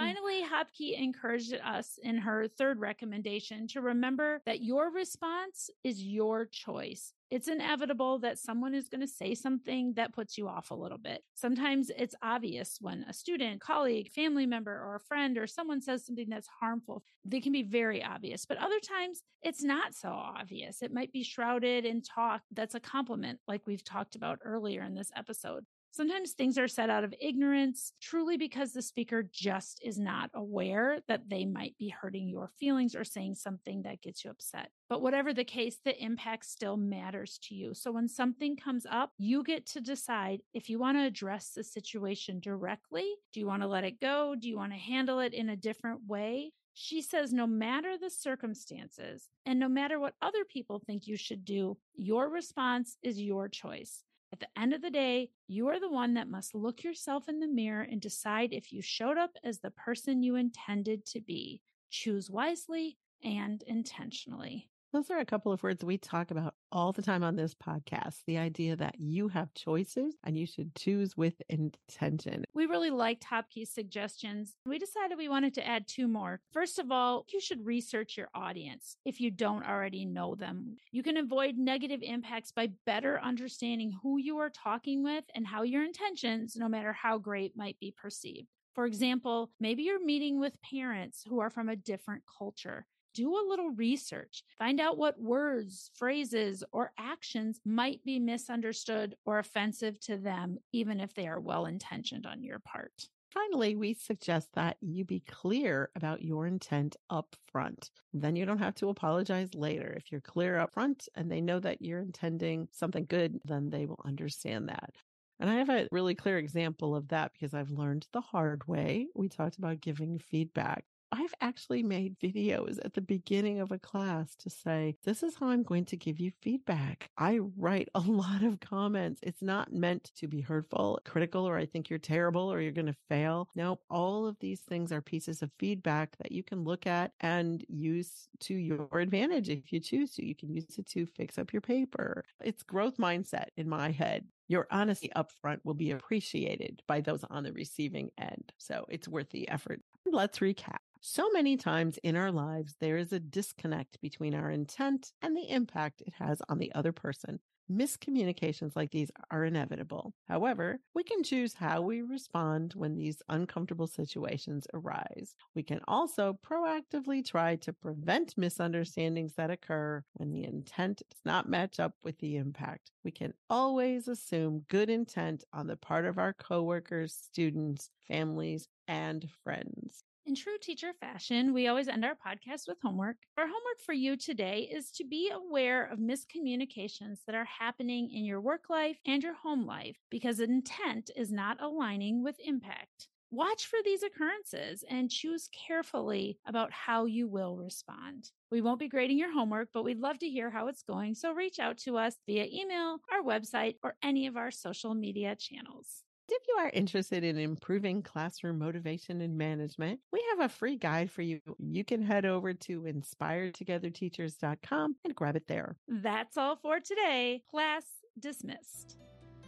Mm. 0.00 0.04
Finally, 0.04 0.42
Hopke 0.42 0.98
encouraged 0.98 1.54
us 1.64 1.98
in 2.02 2.18
her 2.18 2.48
third 2.48 2.80
recommendation 2.80 3.66
to 3.68 3.80
remember 3.80 4.40
that 4.46 4.62
your 4.62 4.90
response 4.90 5.70
is 5.84 6.02
your 6.02 6.46
choice. 6.46 7.12
It's 7.30 7.46
inevitable 7.46 8.18
that 8.20 8.40
someone 8.40 8.74
is 8.74 8.88
going 8.88 9.02
to 9.02 9.06
say 9.06 9.34
something 9.36 9.92
that 9.94 10.12
puts 10.12 10.36
you 10.36 10.48
off 10.48 10.72
a 10.72 10.74
little 10.74 10.98
bit. 10.98 11.22
Sometimes 11.34 11.90
it's 11.96 12.16
obvious 12.22 12.78
when 12.80 13.04
a 13.08 13.12
student, 13.12 13.60
colleague, 13.60 14.10
family 14.10 14.46
member, 14.46 14.72
or 14.72 14.96
a 14.96 15.00
friend 15.00 15.38
or 15.38 15.46
someone 15.46 15.80
says 15.80 16.04
something 16.04 16.28
that's 16.28 16.48
harmful. 16.60 17.04
They 17.24 17.40
can 17.40 17.52
be 17.52 17.62
very 17.62 18.02
obvious, 18.02 18.46
but 18.46 18.58
other 18.58 18.80
times 18.80 19.22
it's 19.42 19.62
not 19.62 19.94
so 19.94 20.08
obvious. 20.08 20.82
It 20.82 20.92
might 20.92 21.12
be 21.12 21.22
shrouded 21.22 21.84
in 21.84 22.02
talk 22.02 22.42
that's 22.50 22.74
a 22.74 22.80
compliment, 22.80 23.38
like 23.46 23.62
we've 23.64 23.84
talked 23.84 24.16
about 24.16 24.40
earlier 24.44 24.82
in 24.82 24.94
this 24.94 25.12
episode. 25.14 25.64
Sometimes 25.92 26.32
things 26.32 26.56
are 26.56 26.68
said 26.68 26.88
out 26.88 27.02
of 27.02 27.14
ignorance, 27.20 27.92
truly 28.00 28.36
because 28.36 28.72
the 28.72 28.80
speaker 28.80 29.24
just 29.32 29.80
is 29.84 29.98
not 29.98 30.30
aware 30.34 31.00
that 31.08 31.28
they 31.28 31.44
might 31.44 31.76
be 31.78 31.88
hurting 31.88 32.28
your 32.28 32.50
feelings 32.60 32.94
or 32.94 33.02
saying 33.02 33.34
something 33.34 33.82
that 33.82 34.00
gets 34.00 34.24
you 34.24 34.30
upset. 34.30 34.70
But 34.88 35.02
whatever 35.02 35.34
the 35.34 35.44
case, 35.44 35.78
the 35.84 36.00
impact 36.02 36.46
still 36.46 36.76
matters 36.76 37.38
to 37.44 37.56
you. 37.56 37.74
So 37.74 37.90
when 37.90 38.06
something 38.06 38.56
comes 38.56 38.86
up, 38.88 39.12
you 39.18 39.42
get 39.42 39.66
to 39.66 39.80
decide 39.80 40.42
if 40.54 40.70
you 40.70 40.78
want 40.78 40.96
to 40.96 41.04
address 41.04 41.50
the 41.50 41.64
situation 41.64 42.38
directly. 42.38 43.12
Do 43.32 43.40
you 43.40 43.46
want 43.46 43.62
to 43.62 43.68
let 43.68 43.84
it 43.84 44.00
go? 44.00 44.36
Do 44.38 44.48
you 44.48 44.56
want 44.56 44.72
to 44.72 44.78
handle 44.78 45.18
it 45.18 45.34
in 45.34 45.48
a 45.48 45.56
different 45.56 46.06
way? 46.06 46.52
She 46.72 47.02
says, 47.02 47.32
no 47.32 47.48
matter 47.48 47.98
the 47.98 48.10
circumstances 48.10 49.28
and 49.44 49.58
no 49.58 49.68
matter 49.68 49.98
what 49.98 50.14
other 50.22 50.44
people 50.44 50.78
think 50.78 51.08
you 51.08 51.16
should 51.16 51.44
do, 51.44 51.76
your 51.94 52.30
response 52.30 52.96
is 53.02 53.20
your 53.20 53.48
choice. 53.48 54.04
At 54.32 54.40
the 54.40 54.48
end 54.58 54.72
of 54.72 54.82
the 54.82 54.90
day, 54.90 55.30
you 55.48 55.68
are 55.68 55.80
the 55.80 55.90
one 55.90 56.14
that 56.14 56.28
must 56.28 56.54
look 56.54 56.84
yourself 56.84 57.28
in 57.28 57.40
the 57.40 57.48
mirror 57.48 57.82
and 57.82 58.00
decide 58.00 58.52
if 58.52 58.72
you 58.72 58.80
showed 58.80 59.18
up 59.18 59.36
as 59.42 59.58
the 59.58 59.72
person 59.72 60.22
you 60.22 60.36
intended 60.36 61.04
to 61.06 61.20
be. 61.20 61.60
Choose 61.90 62.30
wisely 62.30 62.96
and 63.24 63.62
intentionally. 63.66 64.68
Those 64.92 65.08
are 65.10 65.20
a 65.20 65.24
couple 65.24 65.52
of 65.52 65.62
words 65.62 65.84
we 65.84 65.98
talk 65.98 66.32
about 66.32 66.54
all 66.72 66.92
the 66.92 67.02
time 67.02 67.22
on 67.22 67.36
this 67.36 67.54
podcast. 67.54 68.24
The 68.26 68.38
idea 68.38 68.74
that 68.74 68.96
you 68.98 69.28
have 69.28 69.54
choices 69.54 70.16
and 70.24 70.36
you 70.36 70.46
should 70.46 70.74
choose 70.74 71.16
with 71.16 71.40
intention. 71.48 72.44
We 72.54 72.66
really 72.66 72.90
liked 72.90 73.22
Hopke's 73.22 73.70
suggestions. 73.70 74.56
We 74.66 74.80
decided 74.80 75.16
we 75.16 75.28
wanted 75.28 75.54
to 75.54 75.66
add 75.66 75.86
two 75.86 76.08
more. 76.08 76.40
First 76.52 76.80
of 76.80 76.90
all, 76.90 77.24
you 77.32 77.40
should 77.40 77.64
research 77.64 78.16
your 78.16 78.30
audience 78.34 78.96
if 79.04 79.20
you 79.20 79.30
don't 79.30 79.64
already 79.64 80.04
know 80.04 80.34
them. 80.34 80.76
You 80.90 81.04
can 81.04 81.18
avoid 81.18 81.56
negative 81.56 82.00
impacts 82.02 82.50
by 82.50 82.70
better 82.84 83.20
understanding 83.20 83.96
who 84.02 84.18
you 84.18 84.38
are 84.38 84.50
talking 84.50 85.04
with 85.04 85.24
and 85.36 85.46
how 85.46 85.62
your 85.62 85.84
intentions, 85.84 86.56
no 86.56 86.68
matter 86.68 86.92
how 86.92 87.16
great, 87.18 87.56
might 87.56 87.78
be 87.78 87.94
perceived. 87.96 88.48
For 88.74 88.86
example, 88.86 89.50
maybe 89.60 89.84
you're 89.84 90.04
meeting 90.04 90.40
with 90.40 90.60
parents 90.62 91.22
who 91.28 91.38
are 91.38 91.50
from 91.50 91.68
a 91.68 91.76
different 91.76 92.24
culture 92.38 92.86
do 93.14 93.34
a 93.34 93.48
little 93.48 93.70
research. 93.70 94.42
Find 94.58 94.80
out 94.80 94.98
what 94.98 95.20
words, 95.20 95.90
phrases, 95.94 96.64
or 96.72 96.92
actions 96.98 97.60
might 97.64 98.04
be 98.04 98.18
misunderstood 98.18 99.16
or 99.24 99.38
offensive 99.38 100.00
to 100.00 100.16
them, 100.16 100.58
even 100.72 101.00
if 101.00 101.14
they 101.14 101.26
are 101.26 101.40
well 101.40 101.66
intentioned 101.66 102.26
on 102.26 102.42
your 102.42 102.58
part. 102.58 103.08
Finally, 103.32 103.76
we 103.76 103.94
suggest 103.94 104.48
that 104.54 104.76
you 104.80 105.04
be 105.04 105.20
clear 105.20 105.90
about 105.94 106.22
your 106.22 106.46
intent 106.46 106.96
up 107.10 107.36
front. 107.46 107.90
Then 108.12 108.34
you 108.34 108.44
don't 108.44 108.58
have 108.58 108.74
to 108.76 108.88
apologize 108.88 109.54
later. 109.54 109.94
If 109.96 110.10
you're 110.10 110.20
clear 110.20 110.58
up 110.58 110.74
front 110.74 111.08
and 111.14 111.30
they 111.30 111.40
know 111.40 111.60
that 111.60 111.80
you're 111.80 112.00
intending 112.00 112.68
something 112.72 113.06
good, 113.08 113.40
then 113.44 113.70
they 113.70 113.86
will 113.86 114.02
understand 114.04 114.68
that. 114.68 114.90
And 115.38 115.48
I 115.48 115.54
have 115.54 115.70
a 115.70 115.88
really 115.92 116.16
clear 116.16 116.38
example 116.38 116.96
of 116.96 117.08
that 117.08 117.32
because 117.32 117.54
I've 117.54 117.70
learned 117.70 118.06
the 118.12 118.20
hard 118.20 118.66
way. 118.66 119.06
We 119.14 119.28
talked 119.28 119.58
about 119.58 119.80
giving 119.80 120.18
feedback. 120.18 120.84
I've 121.12 121.34
actually 121.40 121.82
made 121.82 122.18
videos 122.20 122.78
at 122.84 122.94
the 122.94 123.00
beginning 123.00 123.60
of 123.60 123.72
a 123.72 123.78
class 123.78 124.34
to 124.36 124.50
say, 124.50 124.96
this 125.04 125.22
is 125.22 125.34
how 125.34 125.48
I'm 125.48 125.62
going 125.64 125.84
to 125.86 125.96
give 125.96 126.20
you 126.20 126.30
feedback. 126.40 127.10
I 127.18 127.40
write 127.56 127.88
a 127.94 128.00
lot 128.06 128.42
of 128.42 128.60
comments. 128.60 129.20
It's 129.22 129.42
not 129.42 129.72
meant 129.72 130.12
to 130.16 130.28
be 130.28 130.40
hurtful, 130.40 131.00
critical, 131.04 131.48
or 131.48 131.56
I 131.56 131.66
think 131.66 131.90
you're 131.90 131.98
terrible 131.98 132.52
or 132.52 132.60
you're 132.60 132.72
going 132.72 132.86
to 132.86 132.96
fail. 133.08 133.48
No, 133.56 133.80
all 133.90 134.26
of 134.26 134.36
these 134.38 134.60
things 134.60 134.92
are 134.92 135.00
pieces 135.00 135.42
of 135.42 135.50
feedback 135.58 136.16
that 136.18 136.32
you 136.32 136.42
can 136.42 136.64
look 136.64 136.86
at 136.86 137.12
and 137.20 137.64
use 137.68 138.28
to 138.40 138.54
your 138.54 138.88
advantage 138.92 139.48
if 139.48 139.72
you 139.72 139.80
choose 139.80 140.14
to. 140.14 140.24
You 140.24 140.34
can 140.34 140.52
use 140.52 140.78
it 140.78 140.86
to 140.90 141.06
fix 141.06 141.38
up 141.38 141.52
your 141.52 141.62
paper. 141.62 142.24
It's 142.42 142.62
growth 142.62 142.98
mindset 142.98 143.46
in 143.56 143.68
my 143.68 143.90
head 143.90 144.26
your 144.48 144.66
honesty 144.72 145.08
upfront 145.14 145.60
will 145.62 145.74
be 145.74 145.92
appreciated 145.92 146.82
by 146.88 147.00
those 147.00 147.22
on 147.30 147.44
the 147.44 147.52
receiving 147.52 148.10
end. 148.18 148.52
So 148.58 148.84
it's 148.88 149.06
worth 149.06 149.30
the 149.30 149.48
effort. 149.48 149.80
Let's 150.10 150.40
recap. 150.40 150.78
So 151.02 151.30
many 151.30 151.56
times 151.56 151.98
in 152.02 152.14
our 152.14 152.30
lives, 152.30 152.76
there 152.78 152.98
is 152.98 153.10
a 153.10 153.18
disconnect 153.18 153.98
between 154.02 154.34
our 154.34 154.50
intent 154.50 155.14
and 155.22 155.34
the 155.34 155.48
impact 155.48 156.02
it 156.02 156.12
has 156.18 156.42
on 156.50 156.58
the 156.58 156.74
other 156.74 156.92
person. 156.92 157.40
Miscommunications 157.70 158.76
like 158.76 158.90
these 158.90 159.10
are 159.30 159.46
inevitable. 159.46 160.12
However, 160.28 160.78
we 160.92 161.02
can 161.02 161.22
choose 161.22 161.54
how 161.54 161.80
we 161.80 162.02
respond 162.02 162.74
when 162.74 162.96
these 162.96 163.22
uncomfortable 163.30 163.86
situations 163.86 164.66
arise. 164.74 165.34
We 165.54 165.62
can 165.62 165.80
also 165.88 166.38
proactively 166.46 167.24
try 167.24 167.56
to 167.56 167.72
prevent 167.72 168.36
misunderstandings 168.36 169.34
that 169.36 169.50
occur 169.50 170.04
when 170.14 170.32
the 170.32 170.44
intent 170.44 171.00
does 171.08 171.20
not 171.24 171.48
match 171.48 171.80
up 171.80 171.94
with 172.02 172.18
the 172.18 172.36
impact. 172.36 172.90
We 173.04 173.10
can 173.10 173.32
always 173.48 174.06
assume 174.06 174.66
good 174.68 174.90
intent 174.90 175.44
on 175.54 175.66
the 175.66 175.76
part 175.76 176.04
of 176.04 176.18
our 176.18 176.34
coworkers, 176.34 177.14
students, 177.14 177.88
families, 178.06 178.68
and 178.86 179.26
friends. 179.42 180.04
In 180.30 180.36
true 180.36 180.58
teacher 180.62 180.92
fashion, 180.92 181.52
we 181.52 181.66
always 181.66 181.88
end 181.88 182.04
our 182.04 182.14
podcast 182.14 182.68
with 182.68 182.78
homework. 182.80 183.16
Our 183.36 183.46
homework 183.46 183.80
for 183.84 183.94
you 183.94 184.16
today 184.16 184.70
is 184.72 184.92
to 184.92 185.04
be 185.04 185.28
aware 185.28 185.84
of 185.86 185.98
miscommunications 185.98 187.24
that 187.26 187.34
are 187.34 187.46
happening 187.46 188.08
in 188.12 188.24
your 188.24 188.40
work 188.40 188.70
life 188.70 188.96
and 189.04 189.24
your 189.24 189.34
home 189.34 189.66
life 189.66 189.96
because 190.08 190.38
intent 190.38 191.10
is 191.16 191.32
not 191.32 191.60
aligning 191.60 192.22
with 192.22 192.36
impact. 192.44 193.08
Watch 193.32 193.66
for 193.66 193.80
these 193.84 194.04
occurrences 194.04 194.84
and 194.88 195.10
choose 195.10 195.48
carefully 195.66 196.38
about 196.46 196.70
how 196.70 197.06
you 197.06 197.26
will 197.26 197.56
respond. 197.56 198.30
We 198.52 198.60
won't 198.60 198.78
be 198.78 198.88
grading 198.88 199.18
your 199.18 199.32
homework, 199.32 199.70
but 199.74 199.82
we'd 199.82 199.98
love 199.98 200.20
to 200.20 200.28
hear 200.28 200.48
how 200.48 200.68
it's 200.68 200.84
going. 200.84 201.16
So 201.16 201.32
reach 201.32 201.58
out 201.58 201.76
to 201.78 201.98
us 201.98 202.14
via 202.28 202.44
email, 202.44 202.98
our 203.12 203.24
website, 203.24 203.78
or 203.82 203.96
any 204.00 204.28
of 204.28 204.36
our 204.36 204.52
social 204.52 204.94
media 204.94 205.34
channels. 205.34 206.04
If 206.32 206.42
you 206.46 206.54
are 206.60 206.70
interested 206.70 207.24
in 207.24 207.38
improving 207.38 208.02
classroom 208.02 208.60
motivation 208.60 209.20
and 209.20 209.36
management, 209.36 209.98
we 210.12 210.24
have 210.30 210.48
a 210.48 210.48
free 210.48 210.76
guide 210.76 211.10
for 211.10 211.22
you. 211.22 211.40
You 211.58 211.84
can 211.84 212.02
head 212.02 212.24
over 212.24 212.54
to 212.54 212.82
inspiredtogetherteachers.com 212.82 214.94
and 215.04 215.16
grab 215.16 215.34
it 215.34 215.48
there. 215.48 215.76
That's 215.88 216.36
all 216.36 216.54
for 216.54 216.78
today. 216.78 217.42
Class 217.50 217.82
dismissed. 218.20 218.98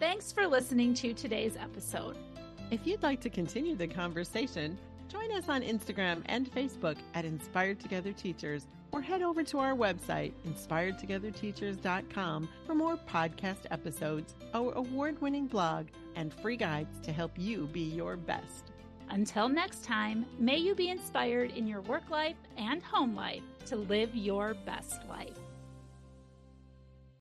Thanks 0.01 0.33
for 0.33 0.49
listening 0.49 0.93
to 0.95 1.15
today's 1.15 1.57
episode. 1.57 2.19
If 2.73 2.85
you'd 2.85 3.05
like 3.05 3.21
to 3.21 3.31
continue 3.31 3.77
the 3.77 3.87
conversation, 3.87 4.77
join 5.09 5.31
us 5.33 5.49
on 5.49 5.63
Instagram 5.63 6.23
and 6.27 6.51
Facebook 6.51 6.97
at 7.15 7.25
Inspired 7.25 7.79
Together 7.79 8.13
Teachers 8.13 8.67
or 8.93 9.03
head 9.03 9.23
over 9.23 9.43
to 9.43 9.59
our 9.59 9.75
website, 9.75 10.33
inspiredtogetherteachers.com, 10.47 12.49
for 12.67 12.75
more 12.75 12.99
podcast 13.09 13.67
episodes, 13.71 14.35
our 14.55 14.73
award 14.75 15.21
winning 15.21 15.47
blog, 15.47 15.87
and 16.15 16.33
free 16.33 16.57
guides 16.57 17.01
to 17.01 17.13
help 17.13 17.33
you 17.37 17.69
be 17.73 17.81
your 17.81 18.17
best. 18.17 18.71
Until 19.09 19.49
next 19.49 19.85
time, 19.85 20.25
may 20.39 20.57
you 20.57 20.75
be 20.75 20.89
inspired 20.89 21.51
in 21.51 21.67
your 21.67 21.83
work 21.83 22.09
life 22.11 22.37
and 22.57 22.83
home 22.83 23.15
life 23.15 23.43
to 23.67 23.77
live 23.77 24.15
your 24.15 24.55
best 24.65 25.07
life. 25.09 25.39